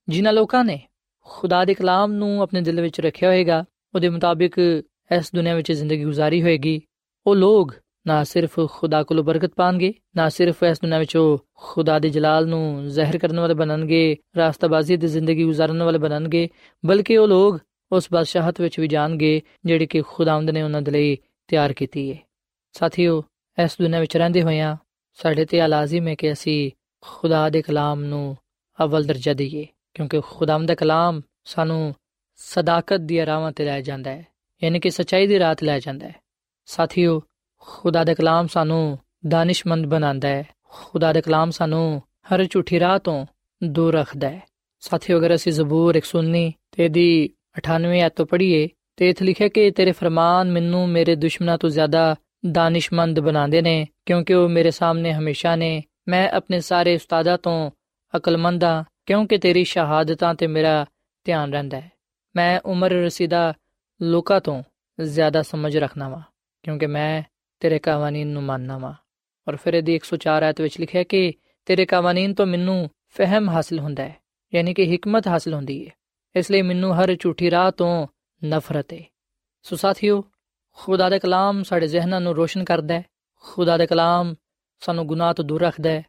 ਜਿਨ੍ਹਾਂ 0.09 0.33
ਲੋਕਾਂ 0.33 0.65
ਨੇ 0.65 0.81
ਖੁਦਾ 1.21 1.65
ਦੇ 1.65 1.73
ਕਲਾਮ 1.73 2.11
ਨੂੰ 2.11 2.41
ਆਪਣੇ 2.41 2.61
ਦਿਲ 2.61 2.81
ਵਿੱਚ 2.81 3.01
ਰੱਖਿਆ 3.01 3.29
ਹੋਏਗਾ, 3.29 3.65
ਉਹਦੇ 3.95 4.09
ਮੁਤਾਬਿਕ 4.09 4.83
ਇਸ 5.11 5.31
ਦੁਨੀਆ 5.35 5.55
ਵਿੱਚ 5.55 5.71
ਜ਼ਿੰਦਗੀ 5.71 6.03
ਗੁਜ਼ਾਰੀ 6.03 6.41
ਹੋਏਗੀ। 6.41 6.81
ਉਹ 7.27 7.35
ਲੋਕ 7.35 7.73
ਨਾ 8.07 8.23
ਸਿਰਫ 8.23 8.59
ਖੁਦਾ 8.71 9.01
ਕੋਲੋਂ 9.03 9.23
ਬਰਕਤ 9.23 9.53
ਪਾਣਗੇ, 9.55 9.93
ਨਾ 10.15 10.29
ਸਿਰਫ 10.29 10.63
ਇਸ 10.63 10.79
ਦੁਨੀਆ 10.81 10.99
ਵਿੱਚ 10.99 11.15
ਉਹ 11.17 11.45
ਖੁਦਾ 11.55 11.99
ਦੇ 11.99 12.09
ਜਲਾਲ 12.09 12.47
ਨੂੰ 12.47 12.87
ਜ਼ਾਹਿਰ 12.87 13.17
ਕਰਨ 13.17 13.39
ਵਾਲੇ 13.39 13.53
ਬਣਨਗੇ, 13.53 14.17
ਰਾਸਤਾਬਾਜ਼ੀ 14.37 14.97
ਦੀ 14.97 15.07
ਜ਼ਿੰਦਗੀ 15.07 15.43
ਗੁਜ਼ਾਰਨ 15.43 15.83
ਵਾਲੇ 15.83 15.97
ਬਣਨਗੇ, 15.97 16.49
ਬਲਕਿ 16.85 17.17
ਉਹ 17.17 17.27
ਲੋਕ 17.27 17.59
ਉਸ 17.91 18.07
ਬਾਦਸ਼ਾਹਤ 18.11 18.61
ਵਿੱਚ 18.61 18.79
ਵੀ 18.79 18.87
ਜਾਣਗੇ, 18.87 19.41
ਜਿਹੜੀ 19.65 19.85
ਕਿ 19.85 20.01
ਖੁਦਾਵੰਦ 20.01 20.49
ਨੇ 20.49 20.61
ਉਹਨਾਂ 20.61 20.81
ਦੇ 20.81 20.91
ਲਈ 20.91 21.17
ਤਿਆਰ 21.47 21.73
ਕੀਤੀ 21.73 22.11
ਹੈ 22.11 22.17
ਸਾਥੀਓ, 22.75 23.23
ਇਸ 23.57 23.77
ਦੁਨੀਆ 23.81 23.99
ਵਿੱਚ 23.99 24.17
ਰਹਿੰਦੇ 24.17 24.41
ਹੋਇਆਂ 24.41 24.75
ਸਾਡੇ 25.13 25.45
ਤੇ 25.45 25.67
ਲਾਜ਼ਮ 25.67 26.07
ਹੈ 26.07 26.15
ਕਿ 26.15 26.31
ਅਸੀਂ 26.31 26.71
ਖੁਦਾ 27.01 27.49
ਦੇ 27.49 27.61
ਕਲਾਮ 27.61 28.03
ਨੂੰ 28.03 28.37
ਅਵਲ 28.83 29.03
ਦਰਜਾ 29.03 29.33
ਦਈਏ, 29.33 29.65
ਕਿਉਂਕਿ 29.93 30.21
ਖੁਦਾਵੰਦ 30.21 30.67
ਦਾ 30.67 30.75
ਕਲਾਮ 30.75 31.21
ਸਾਨੂੰ 31.45 31.93
ਸਦਾਕਤ 32.35 32.99
ਦੀ 32.99 33.25
ਰਾਹਾਂ 33.25 33.51
ਤੇ 33.51 33.65
ਲੈ 33.65 33.81
ਜਾਂਦਾ 33.81 34.11
ਹੈ। 34.11 34.32
ਯਾਨੀ 34.63 34.79
ਕਿ 34.79 34.89
ਸਚਾਈ 34.89 35.27
ਦੀ 35.27 35.39
ਰਾਹ 35.39 35.55
ਲੈ 35.63 35.79
ਜਾਂਦਾ 35.79 36.07
ਹੈ। 36.07 36.15
ਸਾਥੀਓ, 36.65 37.21
ਖੁਦਾ 37.57 38.03
ਦਾ 38.03 38.13
ਕਲਾਮ 38.13 38.47
ਸਾਨੂੰ 38.47 38.99
ਦਾਨਿਸ਼ਮੰਦ 39.27 39.85
ਬਣਾਉਂਦਾ 39.85 40.27
ਹੈ। 40.27 40.43
ਖੁਦਾ 40.63 41.13
ਦਾ 41.13 41.21
ਕਲਾਮ 41.21 41.51
ਸਾਨੂੰ 41.51 42.01
ਹਰ 42.33 42.45
ਝੂਠੀ 42.45 42.79
ਰਾਹ 42.79 42.99
ਤੋਂ 42.99 43.25
ਦੂਰ 43.63 43.93
ਰੱਖਦਾ 43.93 44.29
ਹੈ। 44.29 44.41
ਸਾਥੀਓ, 44.79 45.17
ਅਗਰ 45.17 45.35
ਅਸੀਂ 45.35 45.51
ਜ਼ਬੂਰ 45.51 45.95
119 45.95 46.51
ਤੇ 46.71 46.89
ਦੀ 46.89 47.29
98 47.57 47.99
ਐਤ 47.99 48.13
ਤੋਂ 48.15 48.25
ਪੜ੍ਹੀਏ, 48.25 48.69
ਤੇ 48.97 49.09
ਇਥੇ 49.09 49.25
ਲਿਖਿਆ 49.25 49.47
ਕਿ 49.47 49.71
ਤੇਰੇ 49.71 49.91
ਫਰਮਾਨ 49.91 50.51
ਮੈਨੂੰ 50.51 50.89
ਮੇਰੇ 50.89 51.15
ਦੁਸ਼ਮਣਾਂ 51.15 51.57
ਤੋਂ 51.57 51.69
ਜ਼ਿਆਦਾ 51.69 52.15
ਦਾਨਿਸ਼ਮੰਦ 52.51 53.19
ਬਣਾਉਂਦੇ 53.19 53.61
ਨੇ, 53.61 53.87
ਕਿਉਂਕਿ 54.05 54.33
ਉਹ 54.33 54.49
ਮੇਰੇ 54.49 54.71
ਸਾਹਮਣੇ 54.71 55.13
ਹਮੇਸ਼ਾ 55.13 55.55
ਨੇ, 55.55 55.83
ਮੈਂ 56.07 56.29
ਆਪਣੇ 56.29 56.59
ਸਾਰੇ 56.59 56.95
ਉਸਤਾਦਾਂ 56.95 57.37
ਤੋਂ 57.37 57.71
ਅਕਲਮੰਦ 58.17 58.63
ਹਾਂ, 58.63 58.83
ਕਿਉਂਕਿ 59.05 59.37
ਤੇਰੀ 59.37 59.63
ਸ਼ਹਾਦਤਾਂ 59.63 60.35
ਤੇ 60.35 60.47
ਮੇਰਾ 60.47 60.85
ਧਿਆਨ 61.23 61.53
ਰਹਿੰਦਾ 61.53 61.79
ਹੈ। 61.79 61.91
ਮੈਂ 62.35 62.59
ਉਮਰ 62.65 62.89
ਰਸੀਦਾ 62.89 63.53
ਲੋਕਾਂ 64.01 64.41
ਤੋਂ 64.41 64.63
ਜ਼ਿਆਦਾ 65.01 65.41
ਸਮਝ 65.41 65.77
ਰੱਖਣਾ 65.77 66.09
ਵਾਂ, 66.09 66.21
ਕਿਉਂਕਿ 66.63 66.85
ਮੈਂ 66.85 67.23
ਤੇਰੇ 67.59 67.79
ਕਾਨੂੰਨ 67.79 68.27
ਨੂੰ 68.27 68.43
ਮੰਨਣਾ 68.43 68.77
ਵਾਂ। 68.77 68.93
ਔਰ 69.47 69.55
ਫਿਰ 69.55 69.73
ਇਹਦੀ 69.73 69.95
104 69.95 70.43
ਆਇਤ 70.43 70.61
ਵਿੱਚ 70.61 70.79
ਲਿਖਿਆ 70.79 71.03
ਕਿ 71.03 71.33
ਤੇਰੇ 71.65 71.85
ਕਾਨੂੰਨ 71.85 72.33
ਤੋਂ 72.33 72.45
ਮੈਨੂੰ 72.45 72.89
ਫਹਿਮ 73.07 73.49
ਹਾਸਲ 73.49 73.79
ਹੁੰਦਾ 73.79 74.03
ਹੈ, 74.03 74.15
ਯਾਨੀ 74.55 74.73
ਕਿ 74.73 74.95
ਹਕਮਤ 74.95 75.27
ਹਾਸਲ 75.27 75.53
ਹੁੰਦੀ 75.53 75.87
ਹੈ। 75.87 75.91
ਇਸ 76.35 76.51
ਲਈ 76.51 76.61
ਮੈਨੂੰ 76.61 76.95
ਹਰ 76.95 77.15
ਝੂਠੀ 77.15 77.51
ਰਾਹ 77.51 77.71
ਤੋਂ 77.71 78.07
ਨਫ਼ਰਤ 78.45 78.93
ਹੈ। 78.93 79.03
ਸੋ 79.63 79.75
ਸਾਥੀਓ, 79.75 80.23
ਖੁਦਾ 80.71 81.09
ਦਾ 81.09 81.17
ਕਲਾਮ 81.17 81.63
ਸਾਡੇ 81.63 81.87
ਜ਼ਿਹਨਾਂ 81.87 82.21
ਨੂੰ 82.21 82.35
ਰੋਸ਼ਨ 82.35 82.63
ਕਰਦਾ 82.63 82.93
ਹੈ, 82.93 83.05
ਖੁਦਾ 83.35 83.77
ਦਾ 83.77 83.85
ਕਲਾਮ 83.85 84.35
ਸਾਨੂੰ 84.79 85.07
ਗੁਨਾਹ 85.07 85.33
ਤੋਂ 85.33 85.45
ਦੂਰ 85.45 85.61
ਰੱਖਦਾ 85.61 85.89
ਹੈ, 85.89 86.03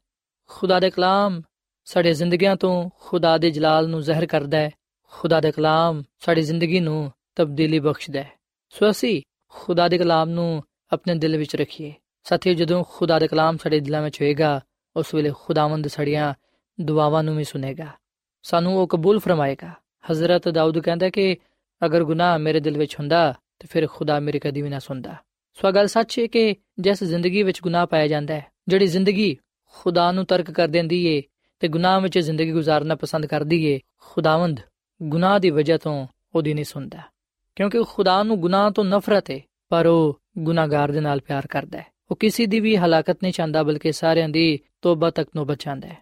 ਖੁਦਾ 0.49 0.81
ਦਾ 0.81 0.91
ਕਲਾਮ 0.91 1.43
ਸਾਡੇ 1.85 2.13
ਜ਼ਿੰਦਗੀਆਂ 2.13 2.57
ਤੋਂ 2.57 2.91
ਖੁਦਾ 3.01 3.39
ਦੇ 3.39 3.51
ਜਲਾਲ 3.51 3.89
ਨੂੰ 3.89 4.01
ਜ਼ਾਹਿਰ 4.01 4.27
ਕਰਦਾ 4.27 4.59
ਹੈ, 4.59 4.71
ਖੁਦਾ 5.13 5.41
ਦਾ 5.41 5.51
ਕਲਾਮ 5.51 6.03
ਸਾਡੀ 6.19 6.43
ਜ਼ਿੰਦਗੀ 6.43 6.81
ਨੂੰ 6.81 7.13
ਤਬਦੀਲੀ 7.35 7.79
ਬਖਸ਼ਦਾ 7.79 8.23
ਹੈ। 8.23 8.33
ਸੋ 8.71 8.91
ਅਸੀਂ 8.91 9.23
ਖੁਦਾ 9.49 9.89
ਦੇ 9.89 9.99
ਕਲਾਮ 9.99 10.29
ਨੂੰ 10.29 10.63
ਆਪਣੇ 10.93 11.15
ਦਿਲ 11.15 11.37
ਵਿੱਚ 11.37 11.57
ਰੱਖੀਏ। 11.57 11.95
ਸਾਥੀਓ, 12.25 12.55
ਜਦੋਂ 12.55 12.85
ਖੁਦਾ 12.89 13.19
ਦਾ 13.19 13.27
ਕਲਾਮ 13.27 13.57
ਸਾਡੇ 13.57 13.81
ਦਿਲਾਂ 13.81 14.03
ਵਿੱਚ 14.03 14.23
ਹੋਏਗਾ, 14.23 14.61
ਉਸ 14.97 15.15
ਵੇਲੇ 15.15 15.33
ਖੁਦਾਵੰਦ 15.41 15.87
ਸੜੀਆਂ 15.87 16.35
ਦੁਆਵਾਂ 16.81 17.23
ਨੂੰ 17.23 17.37
ਵੀ 17.37 17.45
ਸੁਨੇਗਾ। 17.45 17.87
ਸਾਨੂੰ 18.43 18.79
ਉਹ 18.79 18.89
ਕਬੂਲ 18.89 19.19
ਫਰਮਾਏਗਾ। 19.19 19.71
ਹਜ਼ਰਤ 20.11 20.49
ਦਾਊਦ 20.49 20.79
ਕਹਿੰਦਾ 20.79 21.11
ਕਿ 21.11 21.37
ਅਗਰ 21.87 22.05
ਗੁਨਾਹ 22.05 22.39
ਮੇਰੇ 22.39 22.61
ਦਿਲ 22.61 22.79
ਵਿੱਚ 22.79 22.95
ਹੁੰਦਾ, 22.95 23.35
ਤੇ 23.59 23.69
ਫਿਰ 23.71 23.87
ਖੁਦਾ 23.87 24.21
ਮੇਰੀ 24.21 24.39
ਕਦੀ 24.39 24.63
ਵੀ 24.63 24.69
ਨਾ 24.69 24.79
ਸੁਣਦਾ। 24.79 25.15
ਸੋ 25.55 25.71
ਗੱਲ 25.71 25.87
ਸੱਚ 25.87 26.19
ਹੈ 26.19 26.27
ਕਿ 26.27 26.57
ਜਿਸ 26.79 27.05
ਜ਼ਿੰਦਗੀ 27.05 27.43
ਵਿੱਚ 27.43 27.63
ਗੁਨਾਹ 27.63 27.87
ਪਾਇਆ 27.87 28.07
ਜਾਂਦਾ 28.07 28.35
ਹੈ, 28.35 28.47
ਜਿਹੜੀ 28.69 28.87
ਜ਼ਿੰਦਗੀ 28.87 29.39
ਖੁਦਾ 29.73 30.13
ਨੂੰ 30.13 30.27
ਤਰਕ 30.27 30.51
ਕਰ 30.51 30.69
ਦਿੰਦੀ 30.69 31.07
ਏ, 31.07 31.23
ਤੇ 31.61 31.69
ਗੁਨਾਹ 31.69 32.01
ਵਿੱਚ 32.01 32.19
ਜ਼ਿੰਦਗੀ 32.19 32.53
گزارਨਾ 32.53 32.95
ਪਸੰਦ 32.95 33.27
ਕਰਦੀ 33.27 33.65
ਏ, 33.65 33.81
ਖੁਦਾਵੰਦ 34.01 34.61
ਗੁਨਾਹ 35.03 35.39
ਦੀ 35.39 35.51
ਵਜ੍ਹਾ 35.51 35.77
ਤੋਂ 35.77 36.07
ਉਹਦੀ 36.35 36.55
ਨਹੀਂ 36.55 36.65
ਸੁਣਦਾ। 36.65 37.14
ਕਿਉਂਕਿ 37.57 37.83
ਖੁਦਾ 37.89 38.23
ਨੂੰ 38.23 38.41
ਗੁਨਾਹ 38.41 38.71
ਤੋਂ 38.71 38.85
ਨਫ਼ਰਤ 38.85 39.31
ਹੈ 39.31 39.41
ਪਰ 39.69 39.87
ਉਹ 39.87 40.21
ਗੁਨਾਹਗਾਰ 40.39 40.93
ਦੇ 40.93 41.01
ਨਾਲ 41.01 41.21
ਪਿਆਰ 41.21 41.47
ਕਰਦਾ 41.47 41.79
ਹੈ 41.79 41.87
ਉਹ 42.11 42.17
ਕਿਸੇ 42.17 42.47
ਦੀ 42.47 42.61
ਵੀ 42.61 42.77
ਹਲਾਕਤ 42.77 43.23
ਨਹੀਂ 43.23 43.33
ਚਾਹੁੰਦਾ, 43.33 43.63
ਬਲਕਿ 43.63 43.93
ਸਾਰਿਆਂ 43.93 44.29
ਦੀ 44.29 44.59
ਤੋਬਾ 44.83 45.11
ਤੱਕ 45.11 45.29
ਨੂੰ 45.37 45.47
ਬਚਾਉਂਦਾ 45.47 45.89
ਹੈ 45.89 45.97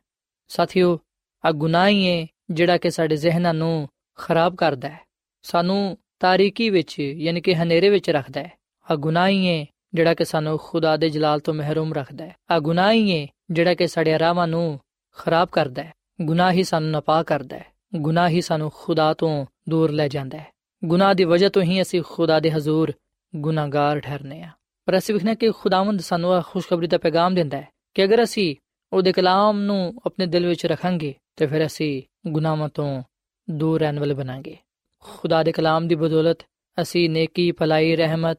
ਸਾਥੀਓ, 0.48 0.98
ਆ 1.44 1.52
ਗੁਨਾਹ 1.52 1.88
ਹੀ 1.88 2.08
ਹੈ 2.08 2.26
ਜਿਹੜਾ 2.50 2.76
ਕਿ 2.78 2.90
ਸਾਡੇ 2.90 3.16
ਜ਼ਿਹਨਾਂ 3.16 3.54
ਨੂੰ 3.54 3.88
ਖਰਾਬ 4.18 4.54
ਕਰਦਾ 4.54 4.88
ਹੈ 4.88 5.00
ਸਾਨੂੰ 5.42 5.96
ਤਾਰੀਕੀ 6.20 6.70
ਵਿੱਚ, 6.70 6.98
ਯਾਨੀ 6.98 7.40
ਕਿ 7.40 7.54
ਹਨੇਰੇ 7.54 7.88
ਵਿੱਚ 7.88 8.10
ਰੱਖਦਾ 8.10 8.40
ਹੈ 8.40 8.52
ਆ 8.90 8.96
ਗੁਨਾਹ 8.96 9.28
ਹੀ 9.28 9.48
ਹੈ 9.48 9.64
ਜਿਹੜਾ 9.94 10.14
ਕਿ 10.14 10.24
ਸਾਨੂੰ 10.24 10.58
ਖੁਦਾ 10.58 10.96
ਦੇ 10.96 11.08
ਜਲਾਲ 11.10 11.40
ਤੋਂ 11.40 11.54
ਮਹਿਰੂਮ 11.54 11.92
ਰੱਖਦਾ 11.92 12.24
ਹੈ 12.24 12.34
ਆ 12.50 12.58
ਗੁਨਾਹ 12.58 12.92
ਹੀ 12.92 13.20
ਹੈ 13.20 13.26
ਜਿਹੜਾ 13.50 13.74
ਕਿ 13.74 13.86
ਸਾਡੇ 13.86 14.18
ਰਾਹਾਂ 14.18 14.46
ਨੂੰ 14.48 14.80
ਖਰਾਬ 15.16 15.48
ਕਰਦਾ 15.48 15.82
ਹੈ 15.82 15.92
ਗੁਨਾਹ 16.22 16.52
ਹੀ 16.52 16.62
ਸਾਨੂੰ 16.62 16.90
ਨਾਪਾਕ 16.90 17.26
ਕਰਦਾ 17.26 17.56
ਹੈ 17.56 17.66
ਗੁਨਾਹ 17.96 18.28
ਹੀ 18.28 18.40
ਸਾਨੂੰ 18.40 18.70
ਖੁਦਾ 18.74 19.14
ਤੋਂ 19.14 19.46
ਦੂਰ 19.68 19.90
ਲੈ 19.90 20.08
ਜਾਂਦਾ 20.08 20.38
ਹੈ 20.38 20.51
ਗੁਨਾਹ 20.84 21.14
ਦੀ 21.14 21.24
ਵਜ੍ਹਾ 21.24 21.48
ਤੋਂ 21.48 21.62
ਹੀ 21.62 21.82
ਅਸੀਂ 21.82 22.02
ਖੁਦਾ 22.06 22.40
ਦੇ 22.40 22.52
ਹਜ਼ੂਰ 22.52 22.92
ਗੁਨਾਹਗਾਰ 23.36 24.00
ਠਹਿਰਨੇ 24.00 24.42
ਆ। 24.42 24.50
ਪਰ 24.86 24.98
ਅਸੀਂ 24.98 25.14
ਵਿਖਣਾ 25.14 25.34
ਕਿ 25.34 25.50
ਖੁਦਾਵੰਦ 25.50 26.00
ਸਾਨੂੰ 26.00 26.36
ਇਹ 26.36 26.42
ਖੁਸ਼ਖਬਰੀ 26.46 26.86
ਦਾ 26.86 26.98
ਪੈਗਾਮ 26.98 27.34
ਦਿੰਦਾ 27.34 27.56
ਹੈ 27.56 27.68
ਕਿ 27.94 28.04
ਅਗਰ 28.04 28.22
ਅਸੀਂ 28.22 28.56
ਉਹਦੇ 28.92 29.12
ਕਲਾਮ 29.12 29.60
ਨੂੰ 29.60 29.94
ਆਪਣੇ 30.06 30.26
ਦਿਲ 30.26 30.46
ਵਿੱਚ 30.46 30.66
ਰੱਖਾਂਗੇ, 30.66 31.14
ਤੇ 31.36 31.46
ਫਿਰ 31.46 31.66
ਅਸੀਂ 31.66 32.02
ਗੁਨਾਹਾਂ 32.26 32.68
ਤੋਂ 32.68 33.02
ਦੂਰ 33.50 33.80
ਰਹਿਣ 33.80 33.98
ਵਾਲੇ 33.98 34.14
ਬਣਾਂਗੇ। 34.14 34.56
ਖੁਦਾ 35.00 35.42
ਦੇ 35.42 35.52
ਕਲਾਮ 35.52 35.88
ਦੀ 35.88 35.94
ਬਦੌਲਤ 35.94 36.38
ਅਸੀਂ 36.82 37.10
ਨੇਕੀ, 37.10 37.52
ਭਲਾਈ, 37.52 37.96
ਰਹਿਮਤ 37.96 38.38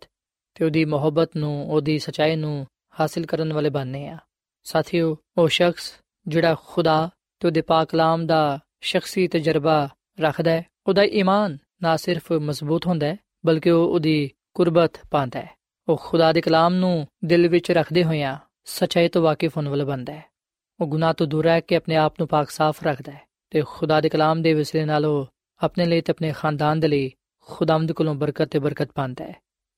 ਤੇ 0.56 0.66
ਉਹਦੀ 0.66 0.86
ਮੁਹੱਬਤ 0.86 1.38
ਨੂੰ, 1.38 1.72
ਉਹਦੀ 1.72 2.00
ਸਚਾਈ 2.00 2.36
ਨੂੰ 2.36 2.68
ਹਾਸਿਲ 3.00 3.26
ਕਰਨ 3.26 3.54
ਵਾਲੇ 3.54 3.70
ਬਣਨੇ 3.70 4.08
ਆ। 4.08 4.18
ਸਾਥੀਓ, 4.64 5.18
ਉਹ 5.38 5.48
ਸ਼ਖਸ 5.48 5.94
ਜਿਹੜਾ 6.28 6.56
ਖੁਦਾ 6.68 7.10
ਤੇ 7.40 7.48
ਉਹਦੇ 7.48 7.62
ਪਾਕ 7.62 7.88
ਕਲਾਮ 7.90 8.26
ਦਾ 8.26 8.60
ਸ਼ਖਸੀ 8.82 9.28
ਤਜਰਬਾ 9.28 9.90
ਰੱਖਦਾ 10.22 10.52
ਹੈ, 10.52 10.66
ਉਹਦਾ 10.88 11.04
ਈਮਾਨ 11.04 11.58
ਨਾ 11.82 11.98
ਸਿਰਫ 11.98 12.32
ਮਜ਼ਬੂਤ 12.32 12.88
ਹੁੰਦਾ 12.88 13.08
ਹੈ, 13.08 13.18
ਬਲਕਿ 13.46 13.70
ਉਹ 13.70 13.88
ਉਹਦੀ 13.88 14.30
ਕੁਰਬਤ 14.54 14.92
ਪਾਉਂਦਾ 15.12 15.42
ਹੈ। 15.42 15.50
ਉਹ 15.88 16.02
ਖੁਦਾ 16.04 16.34
ਦੇ 16.34 16.42
ਕਲਾਮ 16.42 16.74
ਨੂੰ 16.74 17.08
ਦਿਲ 17.26 17.48
ਵਿੱਚ 17.48 17.72
ਰੱਖਦੇ 17.72 18.04
ਹੋਇਆਂ 18.04 18.38
ਸਚਾਈ 18.66 19.08
ਤੋਂ 19.08 19.22
ਵਾਕਿਫ 19.22 19.58
ਹੋਣ 19.58 19.68
ਵਾਲਾ 19.68 19.86
ਬੰਦਾ 19.86 20.14
ਹੈ। 20.14 20.24
ਉਹ 20.82 20.88
ਗੁਨਾਹ 20.88 21.14
ਤੋਂ 21.14 21.28
ਦੂਰ 21.28 21.46
ਰਹਿ 21.46 21.62
ਕੇ 21.62 21.76
ਆਪਣੇ 21.76 21.96
ਆਪ 21.96 22.14
ਨੂੰ 22.20 22.28
ਪਾਕ 22.28 22.50
ਸਾਫ਼ 22.50 22.84
ਰੱਖਦਾ 22.84 23.12
ਹੈ 23.12 23.22
ਤੇ 23.50 23.64
ਖੁਦਾ 23.68 24.02
ਦੇ 24.02 24.10
ਕਲਾਮ 24.10 24.42
ਦੇ 24.42 24.54
ਵਸਿਲੇ 24.54 24.86
ਨਾਲ 24.86 25.06
ਉਹ 25.06 25.28
ਆਪਣੇ 25.64 25.86
ਲਈ 25.86 26.02
ਤੇ 26.02 26.12
ਆਪਣੇ 26.12 26.32
ਖਾਨਦਾਨ 26.32 26.80
ਦੇ 26.80 26.88
ਲਈ 26.88 27.12
ਖੁਦਾਵੰਦ 27.40 27.92
ਕੋਲੋਂ 27.92 28.16
ਬਰਕਤ 28.16 28.48
ਤੇ 28.48 28.60
ਬਰਕਤ 28.60 28.92
ਪਾਉਂਦਾ 28.96 29.26
ਹੈ। 29.26 29.36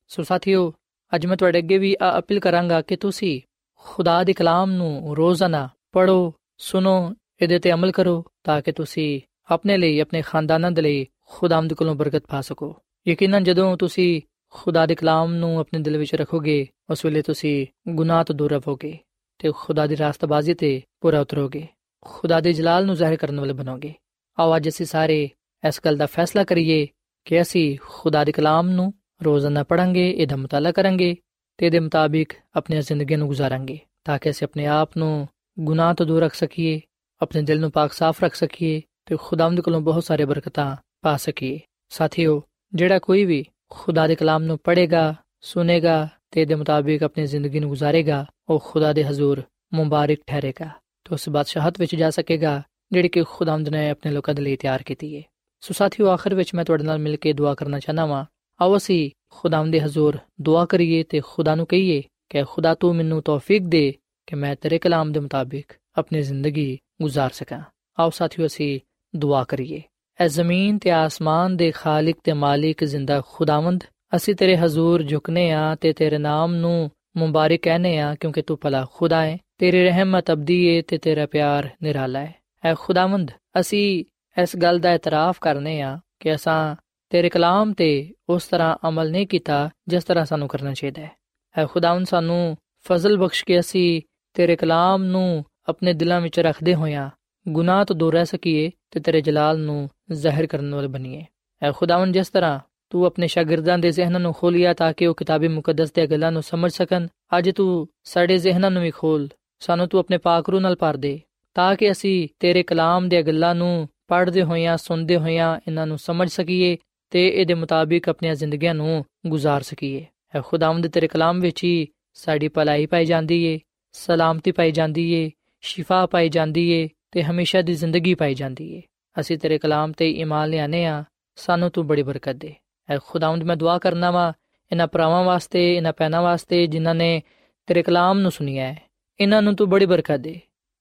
ਸੋ 0.07 0.23
ਸਾਥੀਓ, 0.23 0.73
ਅੱਜ 1.15 1.25
ਮੈਂ 1.25 1.37
ਤੁਹਾਡੇ 1.37 1.59
ਅੱਗੇ 1.59 1.77
ਵੀ 1.77 1.95
ਆ 2.01 2.19
ਅਪੀਲ 2.19 2.39
ਕਰਾਂਗਾ 2.39 2.81
ਕਿ 2.81 2.95
ਤੁਸੀਂ 2.95 3.41
ਖੁਦਾ 3.79 4.23
ਦੇ 4.23 4.33
ਕਲਾਮ 4.33 4.71
ਨੂੰ 4.71 5.15
ਰੋਜ਼ਾਨਾ 5.17 5.69
ਪੜੋ 5.91 6.33
ਸੁਨੋ 6.57 7.13
ਇਹਦੇ 7.41 7.59
ਤੇ 7.59 7.71
ਅਮਲ 7.71 7.91
ਕਰੋ 7.91 8.25
ਤਾਂ 8.43 8.61
ਕਿ 8.61 8.71
ਤੁਸੀਂ 8.71 9.21
ਆਪਣੇ 9.51 9.77
ਲਈ, 9.77 9.99
ਆਪਣੇ 9.99 10.21
ਖਾਨਦਾਨਾਂ 10.21 10.71
ਦੇ 10.71 10.81
ਲਈ 10.81 11.05
ਖੁਦਾਵੰਦ 11.29 11.73
ਕੋਲੋਂ 11.73 11.95
ਬਰਕਤ 11.95 12.23
ਪਾ 12.27 12.41
ਸਕੋ। 12.41 12.75
ਯਕੀਨਨ 13.07 13.43
ਜਦੋਂ 13.43 13.77
ਤੁਸੀਂ 13.77 14.21
ਖੁਦਾ 14.49 14.85
ਦੇ 14.85 14.95
ਕਲਾਮ 14.95 15.33
ਨੂੰ 15.33 15.59
ਆਪਣੇ 15.59 15.79
ਦਿਲ 15.79 15.97
ਵਿੱਚ 15.97 16.15
ਰੱਖੋਗੇ, 16.15 16.67
ਉਸ 16.89 17.05
ਵੇਲੇ 17.05 17.21
ਤੁਸੀਂ 17.21 17.67
ਗੁਨਾਹ 17.87 18.23
ਤੋਂ 18.23 18.35
ਦੂਰ 18.35 18.51
ਰਹੋਗੇ 18.51 18.97
ਤੇ 19.39 19.51
ਖੁਦਾ 19.55 19.87
ਦੀ 19.87 19.97
ਰਾਸਤਬਾਜ਼ੀ 19.97 20.53
ਤੇ 20.53 20.81
ਪੂਰਾ 21.01 21.21
ਉਤਰੋਗੇ। 21.21 21.67
ਖੁਦਾ 22.01 22.39
ਦੇ 22.39 22.53
ਜਲਾਲ 22.53 22.85
ਨੂੰ 22.85 22.95
ਜ਼ਾਹਿਰ 22.95 23.15
ਕਰਨ 23.15 23.39
ਵਾਲੇ 23.39 23.53
ਬਣੋਗੇ। 23.53 23.93
ਆਓ 24.39 24.55
ਅੱਜ 24.55 24.69
ਅਸੀਂ 24.69 24.85
ਸਾਰੇ 24.85 25.29
ਇਸ 25.67 25.81
ਗੱਲ 25.85 25.97
ਦਾ 25.97 26.05
ਫੈਸਲਾ 26.05 26.43
ਕਰੀਏ 26.43 26.87
ਕਿ 27.25 27.41
ਅਸੀਂ 27.41 27.77
ਖੁਦਾ 27.81 28.23
ਦੇ 28.23 28.31
ਕਲਾਮ 28.31 28.69
ਨੂੰ 28.69 28.93
ਰੋਜ਼ਾਨਾ 29.23 29.63
ਪੜਾਂਗੇ 29.63 30.11
ਇਹਦਾ 30.11 30.35
ਮਤਾਲਾ 30.35 30.71
ਕਰਾਂਗੇ 30.71 31.15
ਤੇ 31.57 31.65
ਇਹਦੇ 31.65 31.79
ਮੁਤਾਬਿਕ 31.79 32.33
ਆਪਣੀ 32.55 32.81
ਜ਼ਿੰਦਗੀ 32.81 33.15
ਨੂੰ 33.15 33.27
ਗੁਜ਼ਾਰਾਂਗੇ 33.27 33.79
ਤਾਂ 34.03 34.19
ਕਿ 34.19 34.29
ਅਸੀਂ 34.29 34.47
ਆਪਣੇ 34.47 34.65
ਆਪ 34.65 34.97
ਨੂੰ 34.97 35.27
ਗੁਨਾਹ 35.59 35.93
ਤੋਂ 35.93 36.05
ਦੂਰ 36.05 36.21
ਰੱਖ 36.21 36.33
ਸਕੀਏ, 36.33 36.81
ਆਪਣੇ 37.21 37.41
ਦਿਲ 37.41 37.59
ਨੂੰ 37.59 37.71
ਪਾਕ 37.71 37.93
ਸਾਫ਼ 37.93 38.23
ਰੱਖ 38.23 38.35
ਸਕੀਏ 38.35 38.81
ਤੇ 39.05 39.17
ਖੁਦਾਵੰਦ 39.21 39.61
ਕੋਲੋਂ 39.61 39.81
ਬਹੁਤ 39.81 40.03
ਸਾਰੇ 40.03 40.25
ਬਰਕਤਾਂ 40.25 40.75
ਪਾ 41.05 41.17
ਸਕੀਏ 41.17 41.59
ਸਾਥੀਓ, 41.89 42.41
ਜਿਹੜਾ 42.73 42.99
ਕੋਈ 42.99 43.25
ਵੀ 43.25 43.45
ਖੁਦਾ 43.69 44.07
ਦੇ 44.07 44.15
ਕਲਾਮ 44.15 44.43
ਨੂੰ 44.43 44.59
ਪੜ੍ਹੇਗਾ, 44.63 45.15
ਸੁਨੇਗਾ 45.41 46.07
ਤੇ 46.31 46.41
ਇਹਦੇ 46.41 46.55
ਮੁਤਾਬਿਕ 46.55 47.03
ਆਪਣੀ 47.03 47.25
ਜ਼ਿੰਦਗੀ 47.25 47.59
ਨੂੰ 47.59 47.69
ਗੁਜ਼ਾਰੇਗਾ, 47.69 48.25
ਉਹ 48.49 48.63
ਖੁਦਾ 48.65 48.93
ਦੇ 48.93 49.05
ਹਜ਼ੂਰ 49.05 49.43
ਮੁਬਾਰਕ 49.73 50.17
ਠਹਿਰੇਗਾ 50.27 50.65
ਤੇ 51.03 51.13
ਉਸ 51.13 51.29
ਬਾਦਸ਼ਾਹਤ 51.29 51.79
ਵਿੱਚ 51.79 51.95
ਜਾ 51.95 52.09
ਸਕੇਗਾ, 52.09 52.63
ਜਿਹੜੀ 52.91 53.09
ਕਿ 53.09 53.23
ਖੁਦਾਵੰਦ 53.23 53.69
ਨੇ 53.69 53.89
ਆਪਣੇ 53.89 54.11
ਲੋਕਾਂ 54.11 54.33
ਦੇ 54.33 54.41
ਲਈ 54.41 54.55
ਤਿਆਰ 54.55 54.83
ਕੀਤੀ 54.83 55.17
ਹੈ 55.17 55.21
ਸੋ 55.59 55.73
ਸਾਥੀਓ, 55.73 56.07
ਆਖਰ 56.07 56.35
ਵਿੱਚ 56.35 56.55
ਮੈਂ 56.55 56.65
ਤੁਹਾਡੇ 56.65 56.83
ਨਾਲ 56.83 56.99
ਮਿਲ 56.99 57.15
ਕੇ 57.15 57.33
ਦੁਆ 57.33 57.55
ਕਰਨਾ 57.55 57.79
ਚਾਹਨਾ 57.79 58.05
ਵਾਂ। 58.05 58.25
ਆਓ 58.61 58.77
ਅਸੀਂ 58.77 59.11
ਖੁਦਾਵੰਦ 59.29 59.71
ਦੇ 59.71 59.81
ਹਜ਼ੂਰ 59.81 60.17
ਦੁਆ 60.41 60.65
ਕਰੀਏ 60.65 61.03
ਤੇ 61.03 61.21
ਖੁਦਾ 61.25 61.55
ਨੂੰ 61.55 61.65
ਕਹੀਏ 61.65 62.03
ਕਿ 62.29 62.43
ਖੁਦਾ 62.43 62.75
ਤੂੰ 62.75 62.95
ਮੈਨੂੰ 62.95 63.21
ਤੌਫੀਕ 63.21 63.63
ਦੇ 63.63 63.95
ਕਿ 64.27 64.35
ਮੈਂ 64.35 64.55
ਤੇਰੇ 64.55 64.79
ਕਲਾਮ 64.79 65.11
ਦੇ 65.11 65.19
ਮੁਤਾਬਿਕ 65.19 65.73
ਆਪਣੀ 65.95 66.21
ਜ਼ਿੰਦਗੀ 66.21 66.79
ਗੁਜ਼ਾਰ 67.01 67.29
ਸਕਾਂ। 67.29 67.61
ਆਓ 67.99 68.09
ਸਾਥੀਓ, 68.09 68.45
ਅਸੀਂ 68.45 68.79
ਦੁਆ 69.15 69.43
ਕਰੀਏ। 69.43 69.81
ਐ 70.19 70.27
ਜ਼ਮੀਨ 70.27 70.77
ਤੇ 70.77 70.91
ਆਸਮਾਨ 70.91 71.55
ਦੇ 71.57 71.71
ਖਾਲਕ 71.71 72.17
ਤੇ 72.23 72.33
ਮਾਲਿਕ 72.33 72.83
ਜ਼ਿੰਦਾ 72.83 73.21
ਖੁਦਾਵੰਦ। 73.27 73.83
ਅਸੀਂ 74.15 74.35
ਤੇਰੇ 74.35 74.55
ਹਜ਼ੂਰ 74.57 75.03
ਝੁਕਨੇ 75.03 75.51
ਆ 75.51 75.75
ਤੇ 75.75 75.91
ਤੇਰੇ 75.93 76.17
ਨਾਮ 76.17 76.53
ਨੂੰ 76.55 76.89
ਮੁਬਾਰਕ 77.17 77.61
ਕਹਨੇ 77.61 77.97
ਆ 77.99 78.13
ਕਿਉਂਕਿ 78.15 78.41
ਤੂੰ 78.41 78.57
ਭਲਾ 78.61 78.85
ਖੁਦਾ 78.93 79.21
ਹੈ 79.25 79.37
ਤੇਰੀ 79.59 79.83
ਰਹਿਮਤ 79.83 80.31
ਅਬਦੀ 80.31 80.57
ਹੈ 80.69 80.81
ਤੇ 80.87 80.97
ਤੇਰਾ 80.97 81.25
ਪਿਆਰ 81.25 81.69
ਨਿਰਾਲਾ 81.83 82.19
ਹੈ 82.19 82.33
ਐ 82.63 82.73
ਖੁਦਾਵੰਦ, 82.79 83.31
ਅਸੀਂ 83.59 84.03
ਇਸ 84.37 84.55
ਗੱਲ 84.57 84.79
ਦਾ 84.79 84.93
ਇਤਰਾਫ 84.93 85.39
ਕਰਨੇ 85.41 85.81
ਆ 85.81 85.97
ਕਿ 86.19 86.33
ਅਸਾਂ 86.35 86.75
ਤੇਰੇ 87.11 87.29
ਕਲਾਮ 87.29 87.73
ਤੇ 87.73 87.89
ਉਸ 88.29 88.47
ਤਰ੍ਹਾਂ 88.47 88.75
ਅਮਲ 88.87 89.11
ਨਹੀਂ 89.11 89.27
ਕੀਤਾ 89.27 89.69
ਜਿਸ 89.87 90.03
ਤਰ੍ਹਾਂ 90.03 90.25
ਸਾਨੂੰ 90.25 90.47
ਕਰਨਾ 90.47 90.73
ਚਾਹੀਦਾ 90.73 91.01
ਹੈ 91.01 91.11
ਐ 91.55 91.65
ਖੁਦਾਵੰਦ, 91.65 92.05
ਸਾਨੂੰ 92.07 92.57
ਫਜ਼ਲ 92.85 93.17
ਬਖਸ਼ 93.17 93.43
ਕੇ 93.45 93.59
ਅਸੀਂ 93.59 94.01
ਤੇਰੇ 94.35 94.55
ਕਲਾਮ 94.55 95.03
ਨੂੰ 95.03 95.45
ਆਪਣੇ 95.69 95.93
ਦਿਲਾਂ 95.93 96.21
ਵਿੱਚ 96.21 96.39
ਰੱਖਦੇ 96.39 96.75
ਹੋਇਆਂ 96.75 97.09
ਗੁਨਾਹ 97.45 97.83
ਤੋਂ 97.85 97.95
ਦੂਰ 97.95 98.13
ਰਹਿ 98.13 98.25
ਸਕੀਏ 98.25 98.71
ਤੇ 98.91 98.99
ਤੇਰੇ 98.99 99.21
ਜਲਾਲ 99.21 99.59
ਨੂੰ 99.59 99.89
ਜ਼ਾਹਿਰ 100.11 100.47
ਕਰਨ 100.47 100.75
ਵਾਲੇ 100.75 100.87
ਬਣੀਏ 100.87 101.25
ਐ 101.63 101.71
ਖੁਦਾਵੰਦ 101.71 102.13
ਜਿਸ 102.13 102.29
ਤਰ੍ਹਾਂ 102.29 102.59
ਤੂੰ 102.89 103.05
ਆਪਣੇ 103.05 103.27
ਸ਼ਾਗਿਰਦਾਂ 103.27 103.77
ਦੇ 103.77 103.91
ਜ਼ਿਹਨਾਂ 103.91 104.19
ਨੂੰ 104.19 104.33
ਖੋਲਿਆ 104.33 104.73
ਤਾਂ 104.73 104.93
ਕਿ 104.93 105.07
ਉਹ 105.07 105.15
ਕਿਤਾਬੀ 105.15 105.47
ਮੁਕੱਦਸ 105.47 105.91
ਦੀਆਂ 105.91 106.07
ਗੱਲਾਂ 106.07 106.31
ਨੂੰ 106.31 106.43
ਸਮਝ 106.43 106.71
ਸਕਣ, 106.71 107.07
ਅੱਜ 107.37 107.51
ਤੂੰ 107.51 107.87
ਸਾਡੇ 108.03 108.37
ਜ਼ਿਹਨਾਂ 108.37 108.71
ਨੂੰ 108.71 108.83
ਵੀ 108.83 108.91
ਖੋਲ। 108.91 109.29
ਸਾਨੂੰ 109.59 109.87
ਤੂੰ 109.87 109.99
ਆਪਣੇ 109.99 110.17
ਪਾਕ 110.17 110.49
ਰੂ 110.49 110.59
ਨਾਲ 110.59 110.75
ਭਰ 110.75 110.97
ਦੇ, 110.97 111.21
ਤਾਂ 111.53 111.75
ਕਿ 111.75 111.91
ਅਸੀਂ 111.91 112.27
ਤੇਰੇ 112.39 112.63
ਕਲਾਮ 112.63 113.09
ਦੀਆਂ 113.09 113.21
ਗੱਲਾਂ 113.21 113.55
ਨੂੰ 113.55 113.89
ਪੜ੍ਹਦੇ 114.07 114.43
ਹੋਇਆਂ, 114.43 114.77
ਸੁਣਦੇ 114.77 115.17
ਹੋਇਆਂ 115.17 115.59
ਇਹਨਾਂ 115.67 115.87
ਨੂੰ 115.87 115.97
ਸਮਝ 115.97 116.29
ਸਕੀਏ 116.29 116.77
ਤੇ 117.09 117.27
ਇਹਦੇ 117.27 117.53
ਮੁਤਾਬਿਕ 117.53 118.09
ਆਪਣੀਆਂ 118.09 118.35
ਜ਼ਿੰਦਗੀਆਂ 118.35 118.75
ਨੂੰ 118.75 119.05
ਗੁਜ਼ਾਰ 119.27 119.61
ਸਕੀਏ। 119.61 120.05
ਐ 120.35 120.41
ਖੁਦਾਵੰਦ 120.41 120.87
ਤੇਰੇ 120.87 121.07
ਕਲਾਮ 121.07 121.39
ਵਿੱਚ 121.39 121.63
ਹੀ 121.63 121.87
ਸਾਡੀ 122.13 122.47
ਭਲਾਈ 122.47 122.85
ਪਾਈ 122.85 123.05
ਜਾਂਦੀ 123.05 123.43
ਏ, 123.43 123.59
ਸਲਾਮਤੀ 123.91 124.51
ਪਾਈ 124.51 124.71
ਜਾਂਦੀ 124.71 125.11
ਏ, 125.13 125.31
ਸ਼ਿਫਾ 125.61 126.05
ਪਾਈ 126.05 126.29
ਜਾਂਦੀ 126.29 126.69
ਏ 126.69 126.89
ਤੇ 127.11 127.23
ਹਮੇਸ਼ਾ 127.23 127.61
ਦੀ 127.61 127.73
ਜ਼ਿੰਦਗੀ 127.73 128.13
ਪਾਈ 128.15 128.33
ਜਾਂਦੀ 128.33 128.73
ਏ। 128.73 128.81
ਅਸੀਂ 129.15 129.37
ਤੇਰੇ 129.37 129.57
ਕਲਾਮ 129.57 129.91
ਤੇ 129.91 130.09
ਈਮਾਨ 130.11 130.49
ਲਿਆਨੇ 130.49 130.85
ਆ 130.85 131.03
ਸਾਨੂੰ 131.37 131.69
ਤੂੰ 131.71 131.85
ਬੜੀ 131.87 132.03
ਬਰਕਤ 132.03 132.35
ਦੇ 132.35 132.53
ਐ 132.89 132.97
ਖੁਦਾਵੰਦ 133.07 133.43
ਮੈਂ 133.43 133.55
ਦੁਆ 133.55 133.77
ਕਰਨਾ 133.77 134.11
ਵਾ 134.11 134.31
ਇਹਨਾਂ 134.71 134.87
ਭਰਾਵਾਂ 134.87 135.23
ਵਾਸਤੇ 135.23 135.75
ਇਹਨਾਂ 135.75 135.93
ਪੈਨਾ 135.93 136.21
ਵਾਸਤੇ 136.21 136.65
ਜਿਨ੍ਹਾਂ 136.67 136.95
ਨੇ 136.95 137.21
ਤੇਰੇ 137.67 137.83
ਕਲਾਮ 137.83 138.19
ਨੂੰ 138.19 138.31
ਸੁਨਿਆ 138.31 138.65
ਹੈ 138.65 138.75
ਇਹਨਾਂ 139.19 139.41
ਨੂੰ 139.41 139.55
ਤੂੰ 139.55 139.69
ਬੜੀ 139.69 139.85
ਬਰਕਤ 139.85 140.19
ਦੇ 140.19 140.39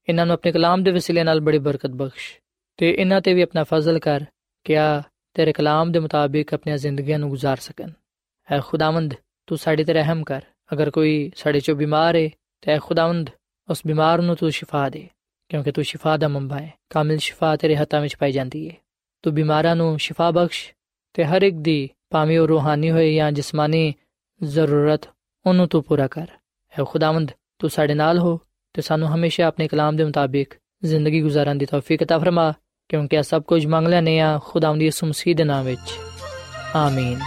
ਇਹਨਾਂ 0.08 0.26
ਨੂੰ 0.26 0.34
ਆਪਣੇ 0.34 0.52
ਕਲਾਮ 0.52 0.82
ਦੇ 0.82 0.90
ਵਸੀਲੇ 0.90 1.24
ਨਾਲ 1.24 1.40
ਬੜੀ 1.40 1.58
ਬਰਕਤ 1.58 1.90
ਬਖਸ਼ 1.92 2.32
ਤੇ 2.78 2.90
ਇਹਨਾਂ 2.90 3.20
ਤੇ 3.20 3.34
ਵੀ 3.34 3.42
ਆਪਣਾ 3.42 3.64
ਫਜ਼ਲ 3.64 3.98
ਕਰ 3.98 4.24
ਕਿ 4.66 4.78
ਆ 4.78 5.02
ਤੇਰੇ 5.36 5.52
ਕਲਾਮ 5.52 5.92
ਦੇ 5.92 5.98
ਮੁਤਾਬਿਕ 5.98 6.54
ਆਪਣੀਆਂ 6.54 6.76
ਜ਼ਿੰਦਗੀਆਂ 6.78 7.18
ਨੂੰ 7.18 7.28
ਗੁਜ਼ਾਰ 7.30 7.56
ਸਕਣ 7.56 7.90
ਐ 8.48 8.60
ਖੁਦਾਵੰਦ 8.60 9.14
ਤੂੰ 9.48 9.58
ਸਾਡੇ 9.58 9.84
ਤੇ 9.84 9.92
ਰਹਿਮ 9.92 10.22
ਕਰ 10.24 10.42
ਅਗਰ 10.72 10.90
ਕੋਈ 10.90 11.30
ਸਾਡੇ 11.36 11.60
ਚੋਂ 11.60 11.74
ਬਿਮਾਰ 11.76 12.16
ਹੈ 12.16 12.28
ਤੇ 12.62 12.72
ਐ 12.72 12.78
ਖੁਦਾਵੰਦ 12.78 13.30
ਉਸ 13.68 13.82
ਬਿਮਾਰ 13.86 14.20
ਨੂੰ 14.22 14.36
ਤੂੰ 14.36 14.50
ਸ਼ਿਫਾ 14.50 14.88
ਦੇ 14.88 15.08
ਕਿਉਂਕਿ 15.53 15.71
ਤੂੰ 15.71 15.83
ਸ਼ਿਫਾ 15.83 16.17
ਦਾ 16.17 16.27
ਮੰਬਾ 16.27 16.59
ਹੈ 16.59 16.73
ਕਾਮਿਲ 16.89 17.17
ਸ਼ਿਫਾ 17.17 17.55
ਤੇਰੇ 17.55 17.75
ਹੱਥਾਂ 17.75 18.01
ਵਿੱਚ 18.01 18.15
ਪਾਈ 18.15 18.31
ਜਾਂਦੀ 18.31 18.69
ਹੈ 18.69 18.75
ਤੂੰ 19.23 19.33
ਬਿਮਾਰਾਂ 19.33 19.75
ਨੂੰ 19.75 19.97
ਸ਼ਿਫਾ 19.99 20.31
ਬਖਸ਼ 20.31 20.73
ਤੇ 21.13 21.25
ਹਰ 21.25 21.41
ਇੱਕ 21.41 21.55
ਦੀ 21.55 21.89
ਭਾਵੇਂ 22.09 22.39
ਉਹ 22.39 22.47
ਰੂਹਾਨੀ 22.47 22.91
ਹੋਏ 22.91 23.13
ਜਾਂ 23.15 23.31
ਜਿਸਮਾਨੀ 23.31 23.93
ਜ਼ਰੂਰਤ 24.43 25.07
ਉਹਨੂੰ 25.45 25.67
ਤੂੰ 25.67 25.83
ਪੂਰਾ 25.83 26.07
ਕਰ 26.07 26.27
ਐ 26.79 26.83
ਖੁਦਾਵੰਦ 26.83 27.31
ਤੂੰ 27.59 27.69
ਸਾਡੇ 27.69 27.93
ਨਾਲ 27.93 28.19
ਹੋ 28.19 28.39
ਤੇ 28.73 28.81
ਸਾਨੂੰ 28.81 29.09
ਹਮੇਸ਼ਾ 29.15 29.47
ਆਪਣੇ 29.47 29.67
ਕਲਾਮ 29.67 29.95
ਦੇ 29.95 30.03
ਮੁਤਾਬਿਕ 30.03 30.53
ਜ਼ਿੰਦਗੀ 30.83 31.21
ਗੁਜ਼ਾਰਨ 31.21 31.57
ਦੀ 31.57 31.65
ਤੌਫੀਕ 31.65 32.03
عطا 32.03 32.19
ਫਰਮਾ 32.19 32.53
ਕਿਉਂਕਿ 32.89 33.15
ਇਹ 33.15 33.23
ਸਭ 33.23 33.43
ਕੁਝ 33.43 33.65
ਮੰਗ 33.65 33.87
ਲੈਨੇ 33.87 34.19
ਆ 34.19 34.39
ਖੁਦਾਵੰਦ 34.43 34.79
ਦੀ 34.79 34.85
ਯਿਸੂ 34.85 35.07
ਮਸੀਹ 35.07 35.35
ਦੇ 35.35 35.43
ਨਾਮ 35.43 35.65
ਵਿੱਚ 35.65 35.91
ਆਮੀਨ 36.75 37.19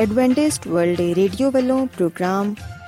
ਐਡਵੈਂਟਿਸਟ 0.00 0.68
ਵਰਲਡ 0.68 1.00
ਵੇ 1.00 1.14
ਰੇਡੀਓ 1.14 1.50
ਵੱਲੋਂ 1.50 1.86
ਪ੍ਰੋਗਰਾਮ 1.86 2.54